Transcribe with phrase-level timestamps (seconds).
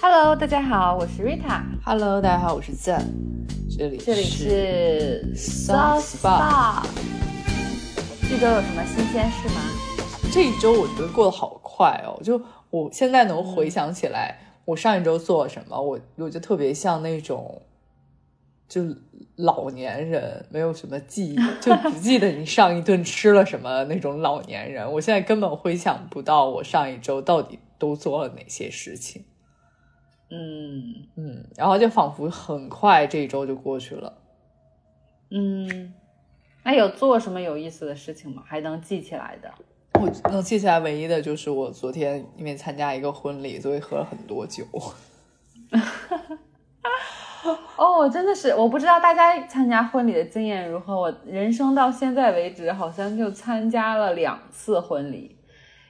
[0.00, 1.60] Hello，大家好，我是 Rita。
[1.84, 3.04] Hello，大家好，我是赞，
[3.76, 6.86] 这里这里是 Soft Spot。
[8.30, 9.60] 这周有什么新鲜事吗？
[10.32, 12.40] 这一周我觉得过得好快哦，就
[12.70, 17.62] 我现在能回想起来，我上一周做了什么，我我就特别像那种
[18.68, 18.84] 就
[19.34, 24.92] 老年人，没有什么记忆， 就只记得你上一顿吃了什么那种老年人。
[24.92, 29.24] 我现在根本回想不到我上一周到底都做了哪些事情。
[30.30, 34.12] 嗯嗯，然后就仿佛很快这一周就过去了。
[35.30, 35.94] 嗯，
[36.62, 38.42] 那有做什么有意思的事情吗？
[38.46, 39.50] 还能记起来的？
[39.94, 44.64] 我能记起来唯一的就是我昨天因为参加一个婚礼，所以喝了很多酒。
[47.76, 50.98] 哦，真的是，我不知道大家参加婚礼的经验如何。
[50.98, 55.37] 我人生到现在为止，好像就参加了两次婚礼，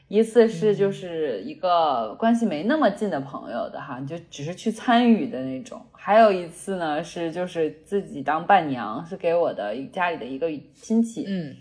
[0.08, 11.24] 一次是就是一个关系没那么近的朋友的哈，就只是去参与的那种；还有一次呢是就是自己当伴娘，是给我的家里的一个亲戚。
[11.28, 11.54] 嗯，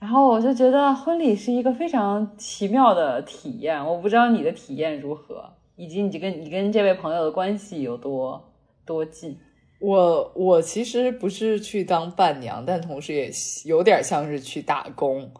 [0.00, 8.52] 然后我就觉得婚礼是一个非常奇妙的体验，我不知道你的体验如何，以及你这跟你跟这位朋友的关系有多
[8.84, 9.38] 多近。
[9.80, 13.30] 我我其实不是去当伴娘，但同时也
[13.64, 15.30] 有点像是去打工，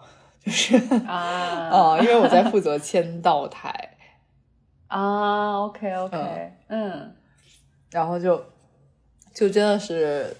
[0.44, 3.96] 就是啊啊、 因为我在负责签到台，
[4.86, 7.14] 啊，OK OK，嗯
[7.90, 8.44] 然后就
[9.34, 10.36] 就真的是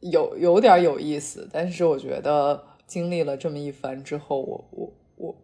[0.00, 5.36] 有有点有意思，但是我觉得经历了这么一番之后，我我我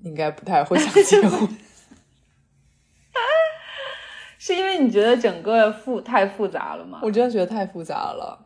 [0.00, 1.48] 应该不太会想结婚。
[4.38, 7.00] 是因为你觉得整个复太复杂了吗？
[7.02, 8.38] 我真的觉得太复杂了，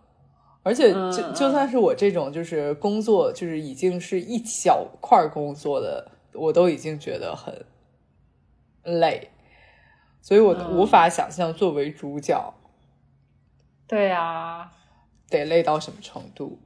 [0.69, 7.64] 而且就嗯就算是我这种就是工作就是已经是一小块工作的，我都已经觉得很
[8.83, 9.30] 累，
[10.20, 10.77] 所以我嗯。
[10.77, 12.52] 无法想象作为主角
[13.86, 14.70] 对啊，
[15.30, 16.58] 得累到什么程度。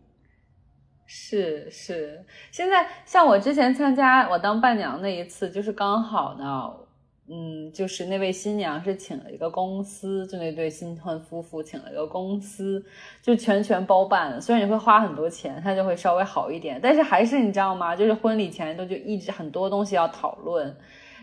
[1.06, 6.73] 是是，现在像我之前参加我当伴娘那一次，就是刚好呢，
[7.35, 12.85] 嗯，就是那位新娘是请了一个公司，就那对新婚夫妇请了一个公司，
[13.23, 14.39] 就全权包办。
[14.39, 17.97] 虽然你会花很多钱，它就会稍微好一点，但是还是你知道吗？
[17.97, 20.77] 就是婚礼前都就一直很多东西要讨论。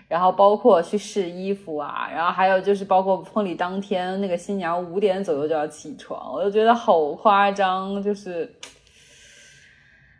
[0.07, 8.51] 然后包括去试衣服啊，然后还有就是包括婚礼当天，那个新娘五点左右就要起床，我就觉得好夸张，就是，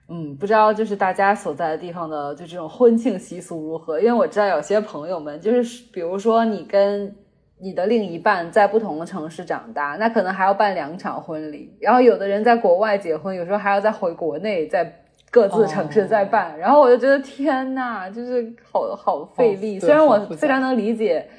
[0.10, 4.00] 嗯，不知道就是大家所在的地方的就这种婚庆习俗如何？
[4.00, 7.16] 因为我知道有些朋友们就是，比如说你跟
[7.60, 19.80] 你的另一半在不同的城市长大，那可能还要办两场婚礼，然后有的人在国外结婚，有时候还要再回国内再各自城市再办，然后我就觉得天呐，就是好好费力。
[19.80, 21.30] 虽然我非常能理解，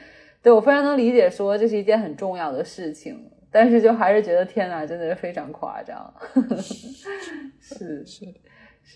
[0.42, 3.18] 对我非常能理解说这是一件很重要的事情，
[3.50, 6.14] 但是就还是觉得天呐，真的是非常夸张。
[6.60, 8.24] 是是是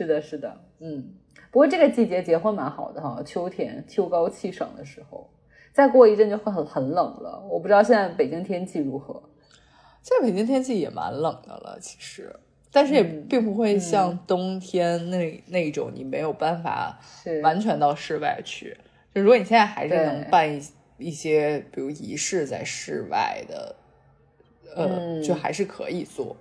[0.07, 1.15] 的，是的，嗯。
[1.51, 5.31] 不过这个季节结婚蛮好的哈，秋天秋高气爽的时候，
[5.73, 7.41] 再过一阵就会很很冷了。
[7.49, 9.23] 我不知道现在北京天气如何。
[10.03, 12.35] 现在北京天气也蛮冷的了，其实，
[12.73, 16.99] 但是也嗯并不会像冬天那、那种你没有办法
[17.43, 18.77] 完全到室外去。
[19.15, 20.61] 就如果你现在还是能办一
[20.99, 23.77] 一些，比如仪式在室外的，
[24.75, 26.37] 呃，嗯就还是可以做。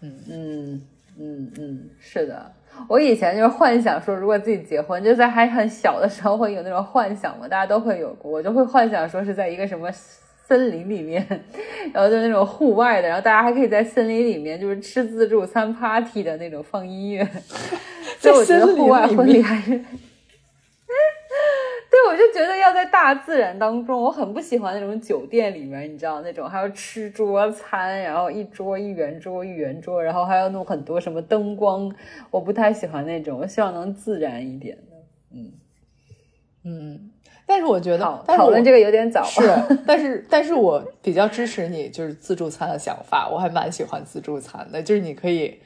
[0.00, 0.82] 嗯嗯
[1.18, 2.52] 嗯嗯，是的。
[2.88, 8.30] 我以前就是幻想说，如果自己结婚，就在还很小的时候会有那种幻想嘛，大家都会有过。
[8.30, 9.90] 我就会幻想说是在一个什么
[10.46, 11.26] 森林里面，
[11.94, 17.26] 然后就那种户外的，然后大家还可以在森林里面就是吃自助餐 party 的那种放音乐。
[18.20, 19.80] 所以我觉得户外婚礼还是。
[22.06, 31.92] 对，我就觉得要在大自然当中，我很不喜欢那种酒店里面，你知道那种还要吃桌餐，然后一桌一圆桌一圆桌，然后还要弄很多什么灯光，
[32.30, 34.96] 我不太喜欢那种，我希望能自然一点的。
[35.34, 35.52] 嗯，
[36.64, 37.10] 嗯，
[37.44, 39.24] 但是我觉得，，讨论这个有点早。
[39.24, 39.40] 是，
[39.86, 45.60] 但是但是我比较支持你就是自助餐的想法，我还蛮喜欢自助餐的，就是你可以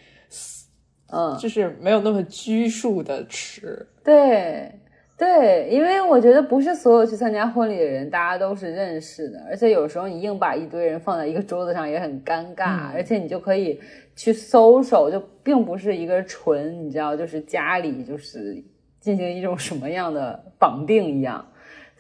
[1.13, 3.87] 嗯，就是没有那么拘束的吃。
[4.03, 4.73] 对
[5.21, 13.79] 对，因为我觉得不是所有去参加婚礼的人，大家都是认识的，而且有时候你硬把一堆人放在一个桌子上也很尴尬，嗯而且你就可以
[14.17, 18.65] 去搜手，就并不是一个纯你知道，就是家里就是
[18.99, 21.47] 进行一种什么样的绑定一样。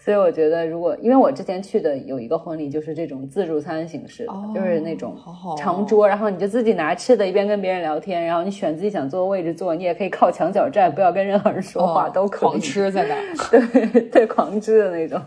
[0.02, 12.40] 所以我觉得，如果因为我之前去的有一个婚礼，就是这种自助餐形式就是那种好好哦长桌，然后你就自己拿吃的，一边跟别人聊天，然后你选自己想坐的位置坐，你也可以靠墙角站，不要跟任何人说话，哦都可以。
[12.40, 13.14] 狂吃在那。
[13.92, 15.20] 对对，狂吃的那种。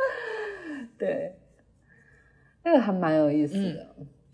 [0.98, 1.32] 对，
[2.62, 3.86] 那个还蛮有意思的。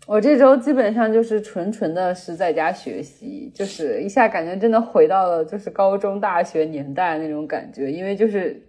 [0.05, 8.61] 我这周基本上就是纯纯的是在家学习，就是一下感觉真的回到了就是高中大学年代那种感觉，因为就是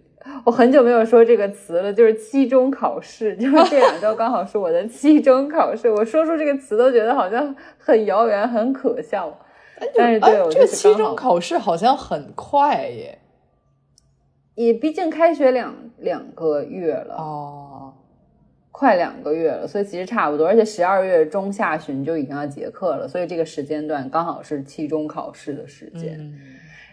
[0.43, 9.37] 我很久没有说这个词了，就是期中考试，就是这两周刚好是我的期中考试，我说出这个词都觉得好像很遥远、很可笑。
[9.95, 13.19] 但是对我这个期中考试好像很快耶，
[14.55, 17.93] 也毕竟开学两两个月了哦。
[18.71, 26.31] 快两个月了，所以其实差不多，而且十二月中下旬就已经要结课了，所以这个时间段刚好是期中考试的时间。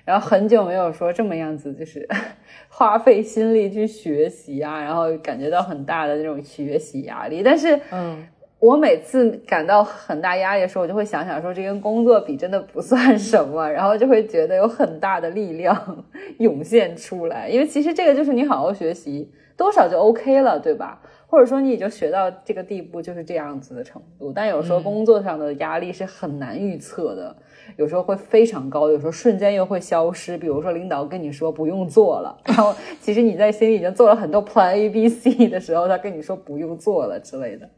[0.04, 2.06] 然后很久没有说这么样子，就是
[2.68, 7.42] 花费心力去学习啊，然后感觉到很大的那种学习压力。
[7.42, 8.26] 但是，嗯，
[8.58, 16.04] 我每次感到很大压力的时候，我就会想想说，这跟工作比真的不算什么，然后就会觉得有很大的力量
[16.38, 17.48] 涌现出来。
[17.48, 21.00] 因为其实这个就是你好好学习，多少就 OK 了，对吧？
[21.26, 27.36] 或者说你已经学到这个地步就是这样子的程度，但有时候工作上的压力是很难预测的，
[27.76, 30.38] 有时候会非常高，有时候瞬间又会消失。
[30.38, 37.68] 比如说领导跟你说不用做了，然后其实你在心里已经做了很多 Plan A、B、C 的时候，他跟你说不用做了之类的。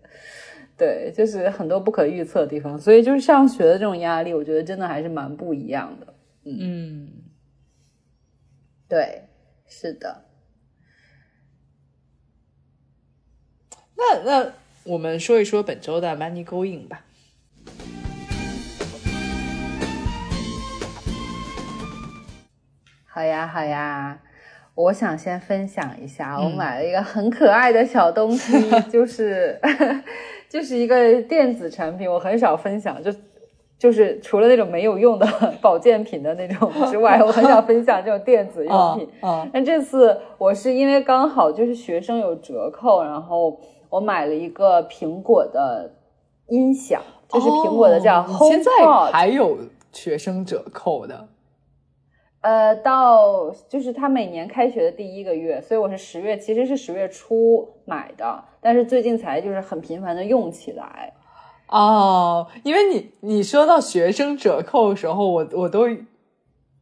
[0.76, 6.14] 对，就是很多不可预测的地方，所以就是上学的这种压力，我觉得真的还是蛮不一样的。
[6.44, 7.08] 嗯，
[8.86, 9.22] 对，
[9.66, 10.24] 是的。
[13.96, 14.52] 那那
[14.84, 17.06] 我们说一说本周的 Money Going 吧。
[23.16, 24.18] 好呀好呀，
[24.74, 28.52] 我想先分享一下，我买了一个很可爱的小东西，
[28.92, 29.58] 就 是
[30.50, 33.10] 就是一个电子产品，我很少分享，就
[33.78, 35.26] 就是除了那种没有用的
[35.62, 39.08] 保健品的那种之外，我很少分享这种电子用品。
[39.24, 43.58] 嗯，但这次我是因为刚好就是学生有折扣，然后。
[43.88, 45.88] 我买了一个苹果的
[46.48, 48.70] 音响，就是苹果的叫 HomePod，现在
[49.12, 49.56] 还有
[49.92, 51.28] 学生折扣的。
[52.46, 61.12] 呃，到就是他每年开学的第一个月，所以我是十月，其实是十月初买的，但是最近才就是很频繁的用起来。
[61.66, 65.88] 哦，因为你你说到学生折扣的时候，我我都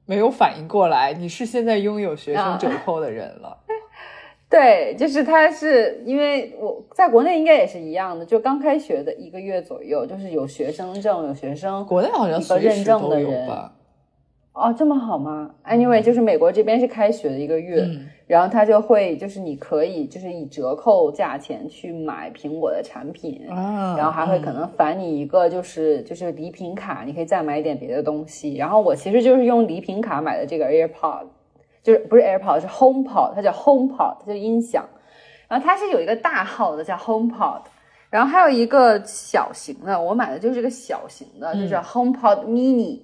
[0.04, 3.56] 没有反应过来，你是现在拥有学生折扣的人了。
[4.50, 13.48] 对，就是他是因为我在国内应该也是一样的，就刚开学的一个月左右，就是有学生证，有学生国内好像个认证的人
[14.54, 17.86] 哦，这么好吗？Anyway，就是美国这边是开学的一个月，
[18.26, 23.42] 然后他就会就是你可以就是以折扣价钱去买苹果的产品，
[23.96, 28.54] 然后还会可能返你一个就是就是礼品卡，你可以再买一点别的东西。
[28.54, 31.26] 然后我其实就是用礼品卡买的这个 AirPod。
[31.82, 34.88] 就是不是 AirPod 是 HomePod，它叫 HomePod，它叫音响。
[35.46, 37.60] 然后它是有一个大号的叫 HomePod，
[38.08, 43.00] 然后还有一个小型的，我买的就是个小型的，就是 HomePod Mini。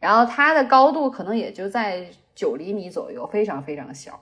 [0.00, 2.04] 然后它的高度可能也就在
[2.34, 4.18] 九厘米左右，非常非常小。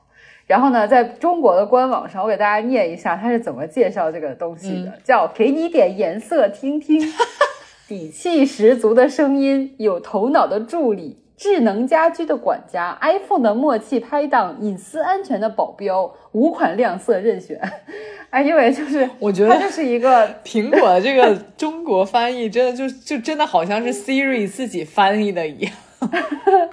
[0.46, 7.00] 然后呢，在中国的官网上，我给大家念一下它是怎么介绍这个东西的，叫给你点颜色听听，
[7.86, 11.22] 底气十足的声音，有头脑的助理。
[11.38, 17.58] 智能家居的管家，iPhone 的默契拍档，隐私安全的保镖，五款亮色任选。
[18.30, 25.72] 哎，因为就是我觉得它就是一个 苹果的这个中国翻译，真的就就真的好像是 Siri 自己翻译的一样。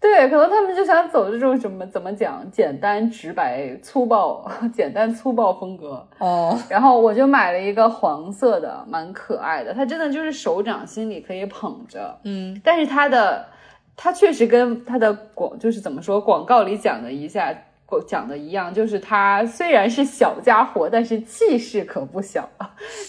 [0.00, 6.58] 对，可能他们就想走这种什么怎么讲，简单直白、粗暴、 简单粗暴风格哦。
[6.70, 9.74] 然后我就买了一个黄色的，蛮可爱的。
[9.74, 12.58] 它真的就是手掌心里可以捧着，嗯。
[12.64, 13.44] 但是它的，
[13.94, 17.54] 它确实跟它的广就是怎么说广告里讲的一下
[18.06, 22.48] 讲的一样，就是它虽然是小家伙，但是气势可不小，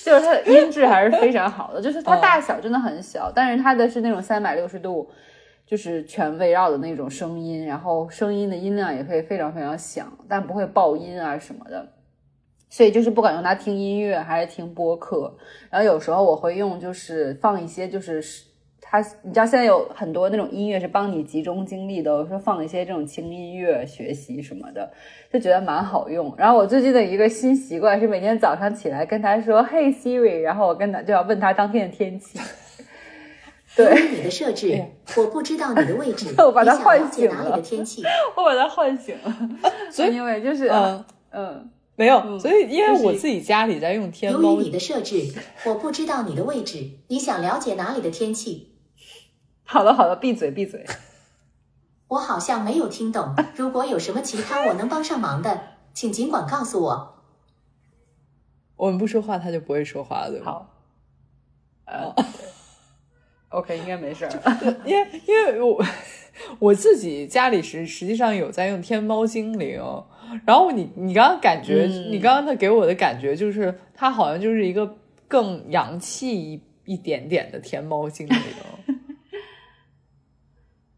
[0.03, 1.81] 就是它的音质还是非常好的。
[1.81, 5.09] 就是它大小真的很小，但是它的是那种三百六十度。
[5.71, 11.87] 就是全围绕的那种声音，然后声音的音量也可以非常非常响，但不会爆音啊什么的。
[12.69, 15.33] 所以就是不管用它听音乐还是听播客，
[15.69, 18.21] 然后有时候我会用，就是放一些，就是
[18.81, 24.91] 它，你知道现在有很多那种音乐是帮你集中精力的，我说放一些这种轻音乐学习什么的，
[25.31, 26.35] 就觉得蛮好用。
[26.37, 32.37] 然后我最近的一个新习惯是每天早上起来跟他说：“Hey Siri”，然后我跟他就要问他当天的天气。
[33.75, 34.85] 对你的设置，
[35.17, 36.33] 我不知道你的位置。
[36.37, 37.35] 我把它唤醒了。
[37.35, 38.03] 哪里的天气？
[38.35, 39.49] 我把它唤醒了。
[39.91, 44.39] 所以因为就是嗯嗯没有，所以因为我自己家里在用天猫。
[44.39, 45.33] 由于你的设置，
[45.65, 46.89] 我不知道你的位置。
[47.07, 48.75] 你想了解哪里的天气？
[49.63, 50.85] 好了好了，闭嘴闭嘴。
[52.09, 53.33] 我好像没有听懂。
[53.55, 55.61] 如果有什么其他我能帮上忙的，
[55.93, 57.23] 请尽管告诉我。
[58.75, 60.45] 我们不说话，他就不会说话，对吗？
[60.45, 60.75] 好，
[61.85, 62.13] 呃
[63.51, 64.31] ，OK，应该没事儿。
[64.83, 65.85] 因为因为我
[66.59, 69.79] 我自己家里实实际上有在用天猫精灵，
[70.45, 78.37] 然后你你刚刚感觉，嗯你刚刚的给我的感觉就是它好像就是一个更洋气一一点点的天猫精灵，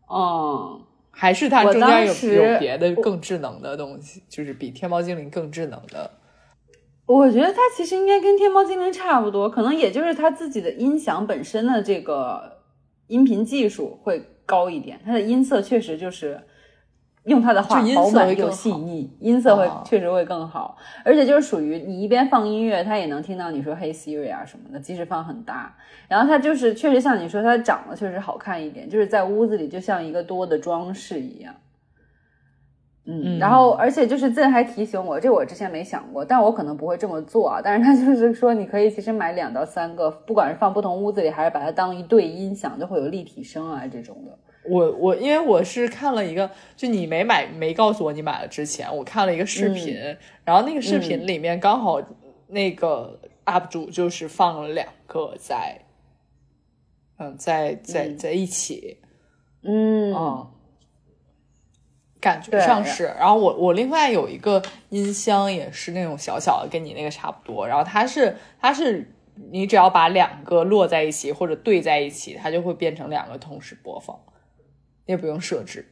[0.10, 0.82] 嗯，
[1.12, 6.10] 还是它中间有有别的更智能的东西，就是比天猫精灵更智能的。
[7.06, 12.60] 我觉得它其实应该跟天猫精灵差不多，可能也就是它自己的音响本身的这个
[13.08, 16.42] 音频技术会高一点，它的音色确实就是
[17.26, 25.76] 用它的话饱满又细腻，音色会啊确实会更好，而且就是属于你一边放音乐，它也能听到你说 Hey Siri 啊什么的，即使放很大，
[26.08, 31.54] 然后它就是确实像你说，它长得确实好看一点，就是在屋子里就像一个多的装饰一样。
[33.06, 37.62] 嗯，嗯然后而且就是这还提醒我，这我之前没想过，但我可能不会这么做啊。
[37.64, 44.38] 但是他就是说，你可以其实买两到三个，不管是放不同屋子里，还是把它当一对音响，就会有立体声啊这种的。
[44.70, 49.98] 我我因为我是看了一个，就你没买没告诉我你买了之前，我看了一个视频，
[50.46, 52.02] 然后那个视频里面刚好
[52.48, 55.78] 那个 UP 主就是放了两个在，
[57.18, 58.18] 嗯，在在嗯。
[58.18, 58.98] 在一起，
[59.64, 60.14] 嗯。
[60.14, 60.48] 嗯，
[62.24, 63.04] 感觉上是。
[63.20, 67.68] 然后我我另外有一个音箱也是那种小小的，跟你那个差不多。
[67.68, 69.06] 然后它是它是
[69.52, 74.18] 你只要把两个摞在一起或者对在一起，它就会变成两个同时播放，
[75.06, 75.86] 也不用设置。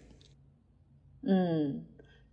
[1.28, 1.84] 嗯，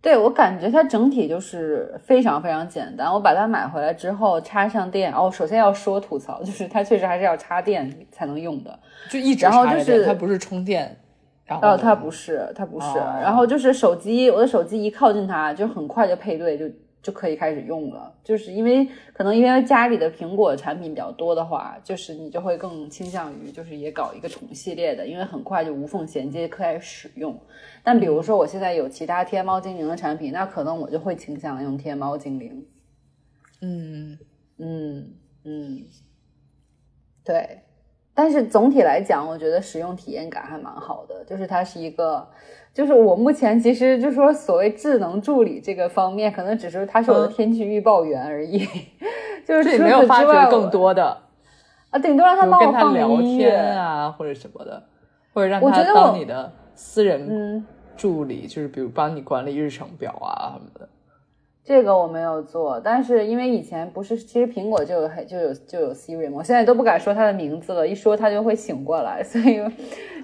[0.01, 3.11] 对我感觉它整体就是非常非常简单。
[3.11, 8.79] 我把它买回来之后插上电，哦，首先要说吐槽，就是它确实还是要插电才能用的。
[9.09, 10.97] 就一直然后插着电就是它不是充电，
[11.49, 12.85] 然后哦，它不是，它不是。
[12.99, 16.69] 哦然后就是手机，我的手机一靠近它，就很快就配对，就
[17.01, 18.13] 就可以开始用了。
[18.23, 27.37] 就是因为可能因为家里的苹果产品比较多的话，就是你就会更倾向于就是也搞一个同系列的，因为很快就无缝衔接开始使用。
[27.83, 32.65] 但比如说我现在有其他天猫精灵的产品，那可能我就会倾向用天猫精灵。
[33.61, 34.17] 嗯
[34.57, 35.13] 嗯
[35.43, 35.83] 嗯，
[37.23, 37.59] 对。
[38.19, 42.27] 但是总体来讲，我觉得使用体验感还蛮好的，就是它是一个，
[42.73, 48.67] 就是我目前其实就说所谓智能助理这个方面，可能只是它是我的嗯天气预报员而已，
[49.47, 51.17] 就是除没有发此之外掘更多的，
[51.91, 54.83] 啊，顶多让他帮我放跟他聊天啊或者什么的，
[55.33, 60.89] 或者让他当你的私人嗯，助理，就是比如帮你管理日程表啊什么的。
[61.69, 69.61] 这个我没有做，但是因为以前不是，其实苹果就有就有就有 Siri 嘛，我现在都不敢说它的名字了，一说它就会醒过来，所以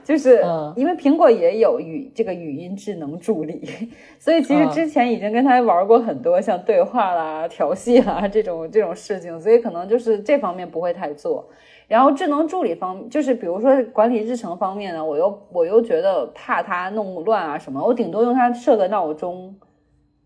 [0.04, 3.62] 就是、嗯因为苹果也有语这个语音智能助理，
[4.18, 11.48] 所以其实嗯之前已经跟他玩过很多像对话啦、调戏啦这种这种事情，所以可能就是这方面不会太做。
[11.88, 19.56] 然后智能助理方，就是比如说管理日程方面呢，我又我又觉得怕它弄乱啊什么，我顶多用它设个闹钟，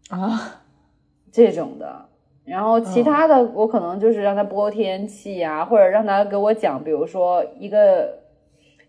[0.09, 0.61] 啊，
[1.31, 2.05] 这种的。
[2.45, 8.19] 然后其他的，我可能就是让他播天气啊，或者让他给我讲，比如说一个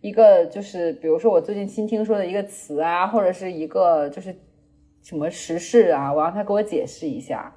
[0.01, 4.35] 一个就是，比如说我最近新听说的一个词啊，或者是一个就是
[5.03, 7.55] 什么时事啊，我让他给我解释一下。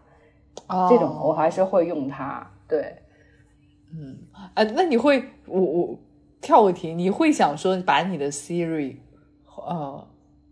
[0.89, 2.45] 这种我还是会用它。
[2.67, 2.95] 对，
[3.91, 4.17] 嗯
[4.53, 5.99] 啊，那你会，我我
[6.41, 8.97] 跳个题，你会想说把你的 Siri
[9.55, 10.07] 呃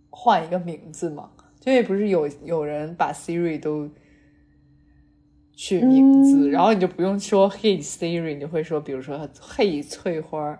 [0.10, 1.30] 换一个名字吗？
[1.66, 3.90] 因为不是有有人把 Siri 都
[5.62, 6.50] 取名字，嗯。
[6.50, 9.15] 然后你就不用说 Hey Siri，你就会说，比如说
[9.56, 10.60] Hey 翠花，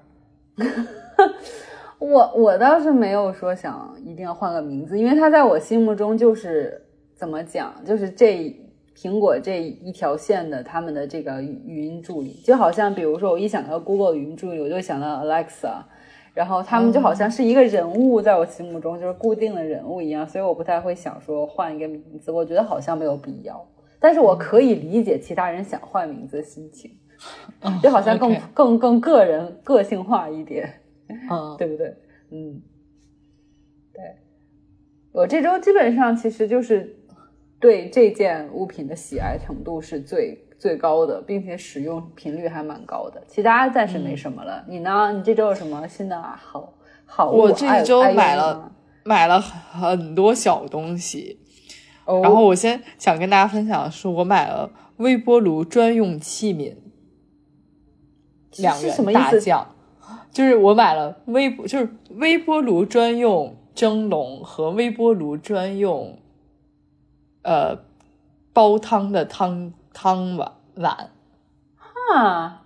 [1.98, 6.80] 我我倒是没有说想一定要换个名字，因为它在我心目中就是
[7.16, 8.56] 怎么讲，就是这
[8.96, 15.82] 苹果这一条线的他们的这个语语音助理，就好像比如说我一想到 Google 语音助理，我就想到 Alexa，
[16.36, 23.66] 然后他们就好像是一个人物，在我心目中就是固定的人物一样，所以我不太会想说换一个名字，我觉得好像没有必要，
[24.02, 26.92] 但是我可以理解其他人想换名字的心情，
[27.82, 30.82] 就好像更更更个人个性化一点。
[31.08, 31.96] 嗯， 对不对？
[32.32, 32.60] 嗯，
[33.94, 34.02] 对，
[35.12, 36.98] 我这周基本上其实就是
[37.60, 43.22] 对这件物品的喜爱程度是最最高的，并且使用频率还蛮高的。
[43.28, 44.66] 其他暂时没什么了。
[44.68, 45.12] 你呢？
[45.12, 46.74] 你这周有什么新的好
[47.06, 47.40] 好物？
[47.40, 48.72] 我这周买了
[49.04, 51.41] 买了很多小东西，
[52.12, 56.76] 哦，然后我先想跟大家分享的是，我买了微波炉专用器皿，
[58.58, 59.14] 两元？
[59.14, 59.68] 大酱，
[60.32, 66.20] 就是我买了微波，就是微波炉专用蒸笼和微波炉专用，
[67.44, 67.78] 呃，
[68.52, 71.12] 煲汤的汤汤碗碗，
[72.14, 72.64] 啊，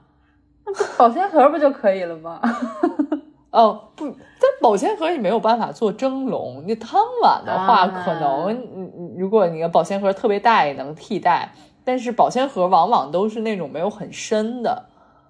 [0.66, 2.42] 那不保鲜盒不就可以了吗？
[3.56, 6.64] 哦，不，但保鲜盒你没有办法做蒸笼。
[6.68, 11.54] 你汤碗的话，啊可能你你如果你的保鲜盒特别大，也能替代。
[11.86, 14.88] 但是保鲜盒往往都是那种没有很深的，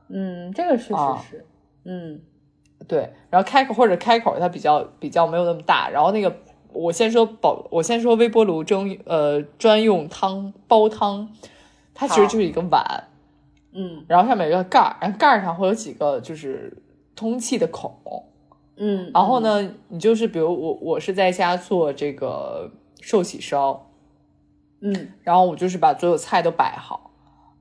[0.08, 1.46] 嗯，这个是啊是是，
[1.84, 2.22] 嗯
[2.88, 3.14] 对。
[3.30, 5.90] 然后开口或者开口它比较比较没有那么大。
[5.90, 6.34] 然后那个
[6.72, 11.30] 我先说保，我先说微波炉蒸呃专用汤煲汤，
[11.94, 13.04] 它其实就是一个碗，
[13.74, 16.82] 嗯然后上面有一个盖儿，然后盖儿上会有几个就是
[17.16, 17.92] 通气的孔。
[18.78, 22.70] 嗯，然后呢，你就是比如我我是在家做这个
[23.02, 23.88] 寿喜烧，
[24.82, 25.14] 嗯？
[25.24, 27.12] 然后我就是把所有菜都摆好，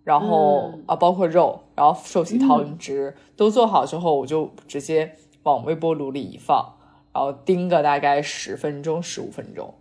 [0.03, 6.75] 然后、嗯啊包括肉，然后寿喜汤汁、都做好之后，我就直接往微波炉里一放，
[7.13, 9.73] 然后叮个大概十分钟十五分钟。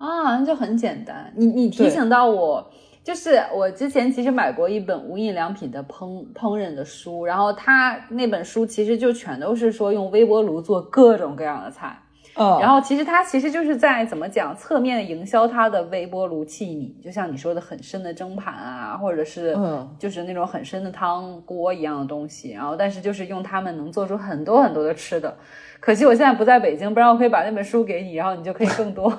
[0.00, 1.32] 嗯啊，那就很简单。
[1.36, 2.70] 你你提醒到我，
[3.08, 11.98] 就是我之前其实买过一本无印良品的烹烹饪的书，然后他那本书其实就全都是说用微波炉做各种各样的菜。
[12.34, 22.52] 嗯，然后其实他其实就是在怎么讲，侧面营销他的微波炉器皿，就像你说的很深的蒸盘啊，或者是嗯就是那种很深的汤锅一样的东西。
[22.52, 25.34] 然后但是就是用它们能做出很多很多的吃的。
[25.80, 29.12] 可惜我现在不在北京，不然我可以把那本书给你，然后你就可以更多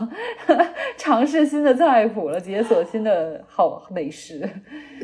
[0.97, 4.47] 尝试新的菜谱了，解锁新的好美食。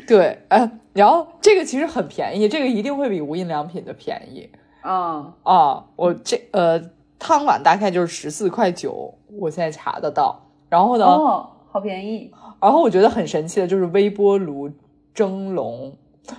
[0.06, 4.50] 对，哎，然后这个其实很便宜，这个一定会比无印良品的便宜
[4.82, 5.86] 啊、啊。
[5.96, 6.80] 我这呃
[7.18, 10.42] 汤碗大概就是十四块九，我现在查得到。
[10.70, 12.32] 然后呢，哦，好便宜。
[12.62, 14.70] 然后我觉得很神奇的就是微波炉
[15.14, 15.96] 蒸笼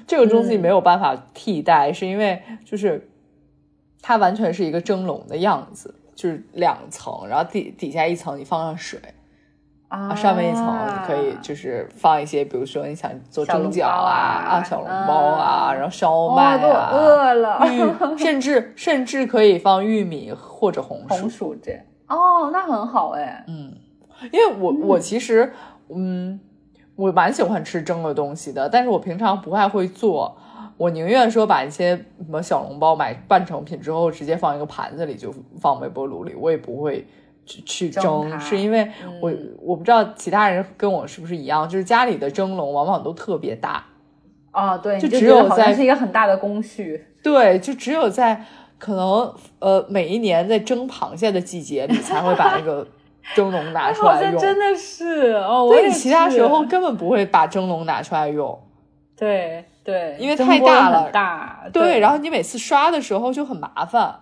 [0.06, 3.08] 这个东西嗯没有办法替代，是因为就是
[4.07, 9.01] 它完全是一个蒸笼的样子，就是两层，然后底底下一层你放上水，
[9.89, 14.13] 啊啊，上面一层你可以就是放一些，比如说你想做蒸饺啊
[14.47, 17.61] 啊、小笼包啊，啊然后烧哦，麦啊，饿了。
[17.66, 23.45] 玉，甚至甚至可以放玉米或者红薯红薯，薯这样哦，那很好哎。
[23.49, 23.75] 嗯，
[24.31, 25.53] 因为我我其实
[25.88, 26.38] 嗯，
[26.95, 30.38] 我蛮喜欢吃蒸的东西的，但是我平常不太会做。
[30.77, 37.07] 我宁愿说把一些什么小笼包买半成品之后，直接放一个盘子里就放微波炉里，我也不会
[37.45, 43.85] 去去蒸蒸，是因为我、嗯我不知道其他人跟我是不是一样，就是家里的蒸笼往往都特别大，
[44.53, 47.07] 哦，对，就只有在是一个很大的工序。
[47.23, 48.45] 对，就只有在
[48.79, 52.87] 可能呃每一年在蒸螃蟹的季节你才会把那个
[53.35, 58.57] 蒸笼拿出来用，像真的是哦，所以你其他时候根本不会把蒸笼拿出来用。
[59.17, 64.20] 对对，因为太大了大对，然后你每次刷的时候就很麻烦。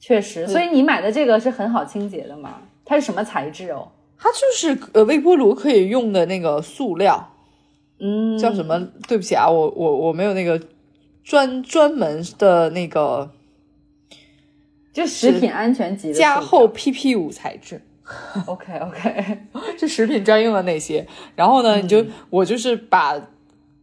[0.00, 2.62] 确实，所以你买的这个是很好清洁的嘛？
[2.86, 3.92] 它是什么材质哦？
[4.18, 7.34] 它就是呃微波炉可以用的那个塑料，
[7.98, 8.80] 嗯，叫什么？
[9.06, 10.58] 对不起啊，我我我没有那个
[11.22, 13.30] 专专门的那个
[14.94, 17.82] 就食品安全级的加厚 PP 五材质。
[18.46, 19.38] OK OK，
[19.78, 21.06] 就食品专用的那些。
[21.34, 23.20] 然后呢，你就我就是把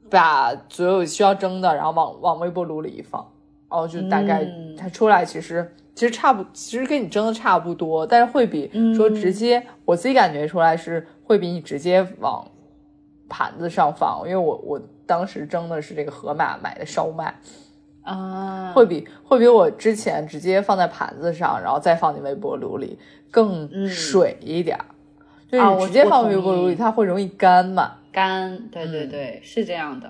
[0.10, 3.22] 把所有需要蒸的，然后往往微波炉里一放，
[3.70, 4.76] 然后就大概嗯。
[4.76, 12.46] 它出来，其实其实差不，其实跟你蒸的差不多，但是会比说直接，我自己感觉出来是会比你直接往
[13.30, 17.36] 盘子上放，因为我我当时蒸的是这个盒马买的烧麦，
[18.04, 22.98] 啊，会比会比我之前直接放在盘子上，然后再放进微波炉里
[23.32, 24.86] 更嗯水一点儿。
[25.50, 27.94] 就是啊我你直接放微波炉里，意它会容易干嘛。
[28.12, 30.10] 干，对对嗯对，是这样的。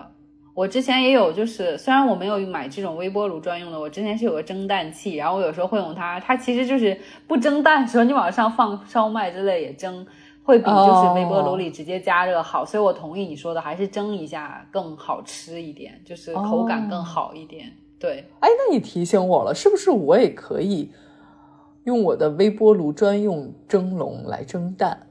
[0.54, 6.20] 我之前也有，就是虽然我没有买这种微波炉专用的，我之前是有个蒸蛋器，然后我有时候会用它。
[6.20, 6.96] 它其实就是
[7.28, 10.06] 不蒸蛋的时候，你往上放烧麦之类也蒸，
[10.44, 12.64] 会比就是微波炉里直接加热好。
[12.64, 17.72] 所以我同意你说的，还是蒸一下更好吃一点，就是口感更好一点。
[18.04, 20.92] 对，哎，那你提醒我了，是不是我也可以
[21.86, 25.08] 用我的微波炉专用蒸笼来蒸蛋？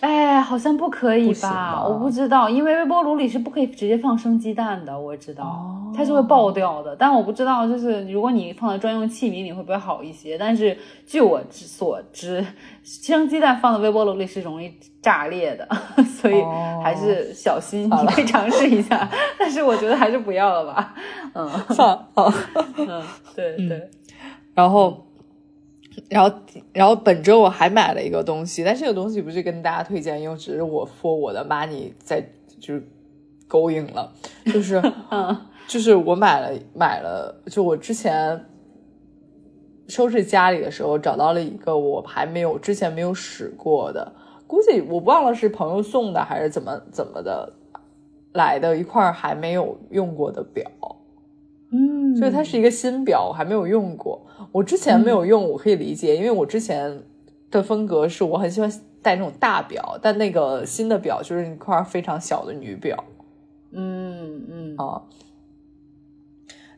[0.00, 1.50] 哎，好像不可以吧？
[1.50, 6.94] 吗我不知道，因为微波炉里是不可以直接放生鸡蛋的，我知道，哦它是会爆掉的。
[6.94, 10.38] 但我不知道，就是如果你放在专用器皿里会不会好一些？
[10.38, 12.44] 但是据我之所知，
[12.84, 15.66] 生鸡蛋放在微波炉里是容易炸裂的，
[16.04, 17.84] 所以哦还是小心。
[17.90, 19.08] 你可以尝试一下，
[19.38, 20.94] 但是我觉得还是不要了吧。
[21.34, 22.34] 嗯算了，啊
[22.76, 23.02] 嗯，
[23.34, 23.90] 对对，
[24.54, 25.04] 然后，
[26.08, 26.38] 然后，
[26.72, 32.22] 然后本周我还买了一个东西，但这个东西不是跟大家推荐，因为只是我 for 我的 money 在
[32.60, 32.82] 就是
[33.46, 34.12] 勾引了，
[34.46, 38.44] 就是嗯就是我买了买了，就我之前
[39.88, 44.12] 收拾家里的时候找到了一个我还没有之前没有使过的，
[44.46, 47.52] 估计我忘了是朋友送的还是怎么怎么的，
[48.32, 50.70] 来的一块还没有用过的表，
[51.70, 54.24] 嗯，就是它是一个新表，我还没有用过。
[54.52, 57.02] 我之前没有用，我可以理解，因为我之前
[57.50, 63.04] 的风格是我很喜欢戴那种大表，但那个新的表就是一块非常小的女表
[63.72, 65.02] 嗯嗯啊。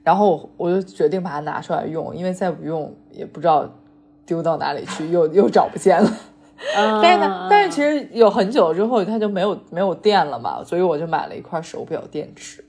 [0.03, 3.71] 然后我就决定把它拿出来用，因为再不用也不知道
[4.27, 6.11] 丢到哪里去，又 又找不见了。
[6.77, 12.65] 嗯，但是呢，但是其实有很久之后它就没有没有电了嘛，所以我就买了一块手表电池。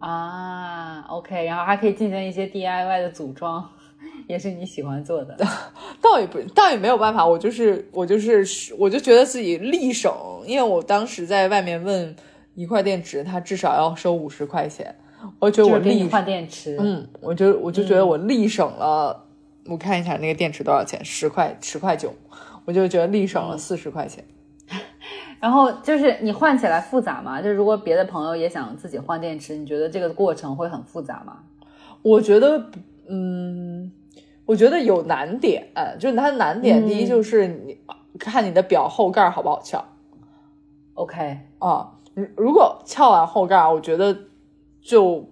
[0.00, 3.64] 啊，OK，然后还可以进行一些 DIY 的组装，
[4.26, 5.36] 也是你喜欢做的。
[6.00, 8.44] 倒也不，倒也没有办法，我就是我就是
[8.78, 10.12] 我就觉得自己力省，
[10.46, 12.16] 因为我当时在外面问
[12.54, 14.94] 一块电池，它至少要收五十块钱，
[15.38, 19.26] 我觉得我力就是给你换电池，嗯，我就我就觉得我力省了，
[19.66, 22.14] 我看一下那个电池多少钱，十块十块九，
[22.64, 24.24] 我就觉得力省了四十块钱。
[25.40, 27.40] 然后就是你换起来复杂吗？
[27.40, 31.38] 就如果别的朋友也想自己换电池，你觉得这个过程会很复杂吗？
[32.02, 32.70] 我觉得，
[33.08, 33.90] 嗯，
[34.44, 35.66] 我觉得有难点，
[35.98, 37.78] 就是它的难点，嗯第一就是你
[38.18, 39.82] 看你的表后盖好不好撬
[40.94, 41.92] OK，啊。
[42.12, 44.14] 如如果撬完后盖，我觉得
[44.82, 45.26] 就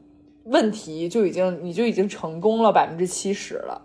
[0.44, 3.82] 问题就已经你就已经成功了百分之七十了，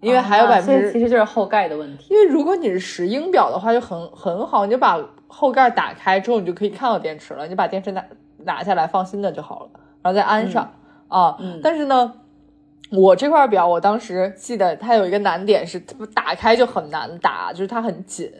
[0.00, 2.14] 因为还有啊百分之其实就是后盖的问题。
[2.14, 8.04] 因为如果你是石英表的话，就很很好，你就把后盖打开之后，你就可以看到电池了，你把电池拿
[8.44, 9.70] 拿下来放新的就好了，
[10.02, 10.72] 然后再安上、
[11.08, 11.36] 啊。
[11.40, 12.14] 嗯但是呢，
[12.92, 15.80] 我这块表，我当时记得它有一个难点是，
[16.14, 18.32] 打开就很难打，就是它很紧，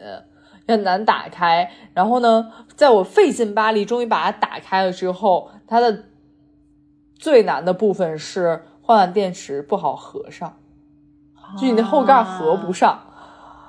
[0.67, 1.69] 很难打开。
[1.93, 6.05] 然后呢，在我费劲巴力终于把它打开了之后，它的
[7.15, 10.57] 最难的部分是换完电池不好合上，
[11.57, 12.99] 就你那后盖合不上。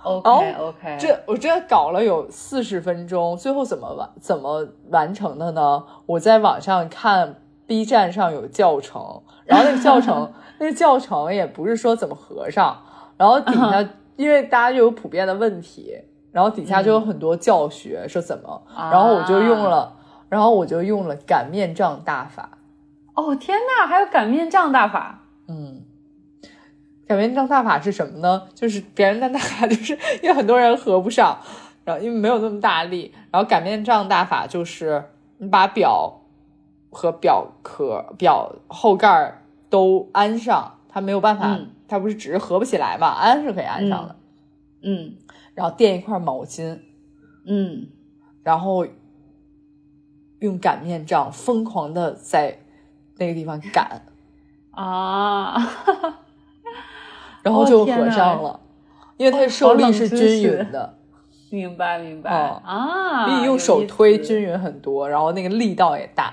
[0.02, 5.84] OK 哦 OK，这我真的搞了有四十分钟，最后怎么完怎么完成的呢？
[6.06, 12.74] 我在网上看 B 站上有教程，然后那个教程 那个教程也不是说怎么合上，
[13.18, 15.94] 然后底下因为大家就有普遍的问题，
[16.32, 19.92] 然后底下就有很多教学说怎么，然后我就用了，
[20.30, 22.48] 然后我就用了擀面杖大法，
[23.14, 25.82] 哦天呐，还有擀面杖大法，嗯，
[27.10, 28.46] 擀面杖大法是什么呢？
[28.54, 31.36] 就是别人的大法， 就是因为很多人合不上，
[31.84, 35.02] 然后因为没有那么大力，然后擀面杖大法就是
[35.38, 36.20] 你把表
[36.88, 44.14] 和表壳、表后盖都安上，它没有办法，嗯它不是只是合不起来嘛，安是可以安上的，
[44.84, 45.16] 嗯
[45.56, 46.78] 然后垫一块毛巾，
[47.44, 47.88] 嗯，
[48.44, 48.86] 然后
[50.38, 52.58] 用擀面杖疯狂的在
[53.18, 54.06] 那个地方擀，
[54.70, 55.56] 啊，
[57.42, 58.60] 然后就合上了，
[59.16, 60.94] 因为它的受力是均匀的。
[61.50, 62.62] 明白明白、哦。
[62.64, 66.32] 啊，比你用手推均匀很多，然后那个力道也大，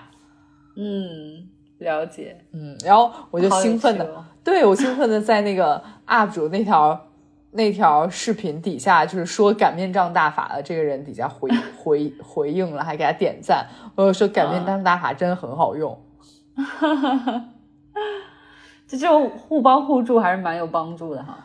[0.75, 1.47] 嗯，
[1.79, 7.07] 了解，嗯，然后我就兴奋的，对我兴奋的在那个 UP 主那条
[7.51, 13.65] 那条视频底下，就是说擀面杖大法的这个人底下回 回回应了，还给他点赞，
[13.95, 15.99] 我就说擀面杖大法真的很好用，
[18.87, 21.37] 这这种互帮互助还是蛮有帮助的哈。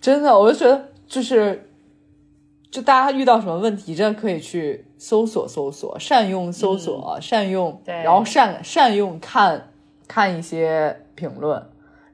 [0.00, 1.68] 真的，我就觉得就是。
[2.70, 9.68] 就大家遇到什么问题，真的可以去搜索搜索，善用搜索，善用，嗯对然后善善用看
[10.08, 11.62] 看一些评论，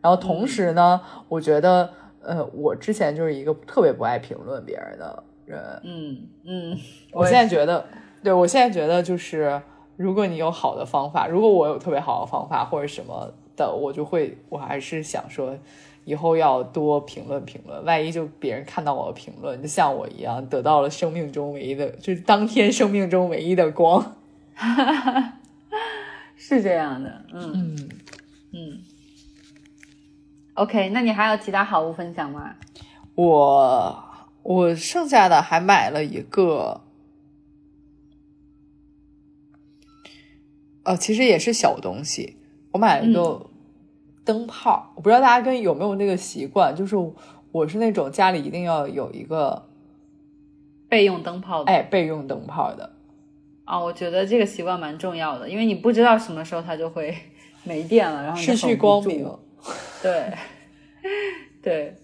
[0.00, 1.88] 然后同时呢，我觉得，
[2.20, 6.76] 呃，我之前就是一个特别不爱评论别人的人，嗯嗯，
[7.12, 7.86] 我现在觉得，
[8.24, 9.62] 对我现在觉得就是，
[9.96, 15.58] 如果你有好的方法，如果我有特别好的方法或者什么的，我就会，我还是想说。
[16.04, 24.16] 以后要多评论评论，万一就别人看到我的评论，就像我一样，得到了生命中唯一的，就是当天生命中唯一的光。
[26.34, 27.88] 是这样的，嗯嗯，
[28.52, 28.80] 嗯。
[30.54, 32.54] OK，那你还有其他好物分享吗？
[33.14, 34.04] 我
[34.42, 36.80] 我剩下的还买了一个，
[40.84, 42.38] 呃，其实也是小东西，
[42.72, 43.47] 我买了一个
[44.28, 44.92] 灯泡。
[44.94, 46.94] 我不知道大家跟有没有那个习惯，就是
[47.50, 49.66] 我是那种家里一定要有一个
[50.86, 51.72] 备用灯泡的。
[51.72, 52.92] 哎备用灯泡的。
[53.64, 57.16] 啊、我觉得这个习惯蛮重要的，因为你不知道什么时候它就会
[57.64, 59.26] 没电了，然后失去光明。
[60.02, 60.34] 对，
[61.62, 61.94] 对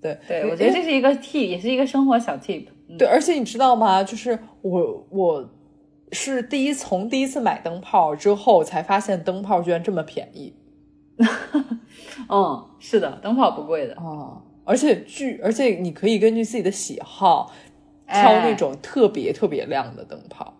[0.00, 2.66] 对对，我觉得这是一个 tip，也是一个生活小 tip。
[2.88, 4.04] 嗯对，而且你知道吗？
[4.04, 5.50] 就是我我
[6.12, 10.54] 是第一从第一次买灯泡之后，才发现灯泡居然这么便宜。
[12.28, 17.52] 嗯，是的，灯泡不贵的，哦，而且据而且你可以根据自己的喜好
[18.06, 20.54] 挑哎那种特别特别亮的灯泡。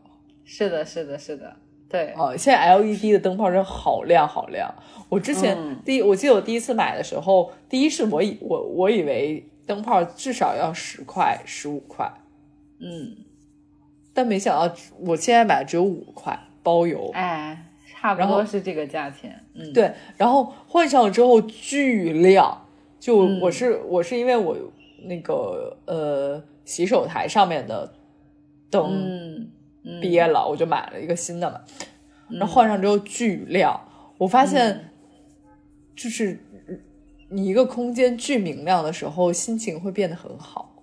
[0.44, 1.56] 是的，是的，是的。
[1.88, 4.70] 对，哦，现在 LED 的灯泡真的好亮好亮。
[5.08, 12.10] 我之前嗯第一，我记得我第一次买的时候，第一是我以我我以为灯泡至少要十块十五块，
[12.78, 13.16] 嗯，
[14.12, 17.10] 但没想到我现在买的只有五块包邮。
[17.14, 17.67] 哎，
[18.00, 19.44] 差不多是这个价钱。
[19.54, 22.66] 嗯，对，然后换上了之后巨亮，
[23.00, 24.56] 就嗯我是、我是因为我
[25.04, 27.92] 那个呃洗手台上面的
[28.70, 29.48] 灯
[30.00, 31.61] 憋了，我就买了一个新的嘛，
[32.28, 33.80] 然后换上之后巨亮，
[34.18, 34.90] 我发嗯现
[35.96, 36.38] 就是
[37.30, 40.76] 你一个空间巨明亮的时候，心情会变得很好。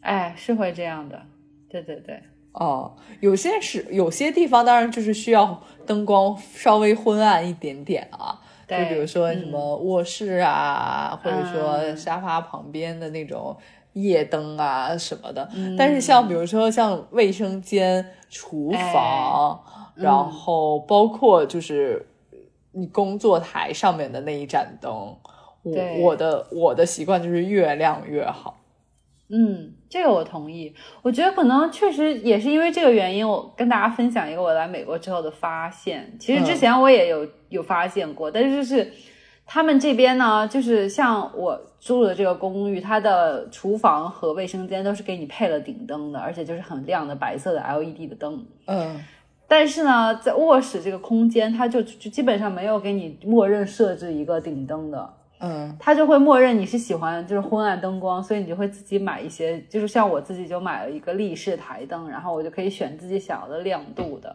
[0.00, 1.22] 哎，是会这样的。
[1.68, 2.22] 对对对，
[2.56, 2.90] 哦，
[3.20, 13.54] 有些是有些地方当然就是需要灯光稍微昏暗一点点啊，就比如说什么卧室啊，或者说嗯沙发旁边的那种
[13.92, 15.46] 夜灯啊什么的。
[15.54, 22.06] 嗯但是像比如说像卫生间、厨房，哎然后包括就是
[22.72, 24.92] 你工作台上面的那一盏灯，
[25.62, 28.60] 我我的我的习惯就是越亮越好。
[29.28, 30.74] 嗯，这个我同意。
[31.02, 36.16] 我觉得可能确实也是因为这个原因，我跟大家分享一个我来美国之后的发现。
[36.18, 38.90] 其实之嗯前我也有、有发现过，但是就是
[39.46, 48.44] 他们这边呢，就是像我住的这个公寓，它的厨房和卫生间都是给你配了顶灯的，而且就是很亮的白色的 LED 的灯。
[48.66, 49.04] 嗯
[49.48, 55.08] 但是呢，在卧室这个空间，它就就基本上没有给你默认设置一个顶灯的。
[55.40, 55.76] 嗯。
[55.78, 64.34] 它就会默认你是喜欢就是昏暗灯光，所以你就会自己买一些，就是像我自己就买了一个立式台灯，然后我就可以选自己想要的亮度的，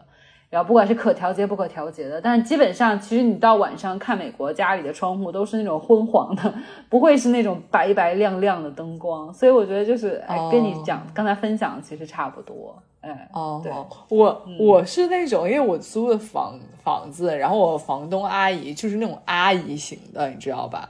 [0.50, 6.54] 然后不管是可调节不可调节的，但是基本上其实你到晚上看美国家里的窗户都是那种昏黄的，
[6.88, 13.72] 不会是那种白白亮亮的灯光，所以我觉得就是哎哦跟你讲刚才分享的其实差不多，哎，哦对，
[14.08, 20.88] 我我是那种，因为我租的房房子，然后我房东阿姨就是那种阿姨型的，你知道吧？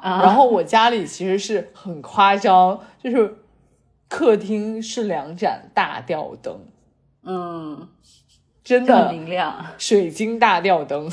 [0.00, 0.22] 啊？
[0.22, 3.36] 然后我家里其实是很夸张，就是
[4.08, 6.60] 客厅是两盏大吊灯，
[7.24, 7.88] 嗯，
[8.62, 11.10] 真的明亮，水晶大吊灯，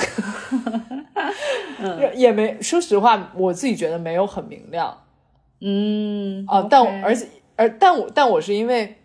[2.14, 4.96] 也没说实话，我自己觉得没有很明亮
[5.62, 6.46] 嗯。
[6.48, 8.96] 啊，但我而且而但我但我是因为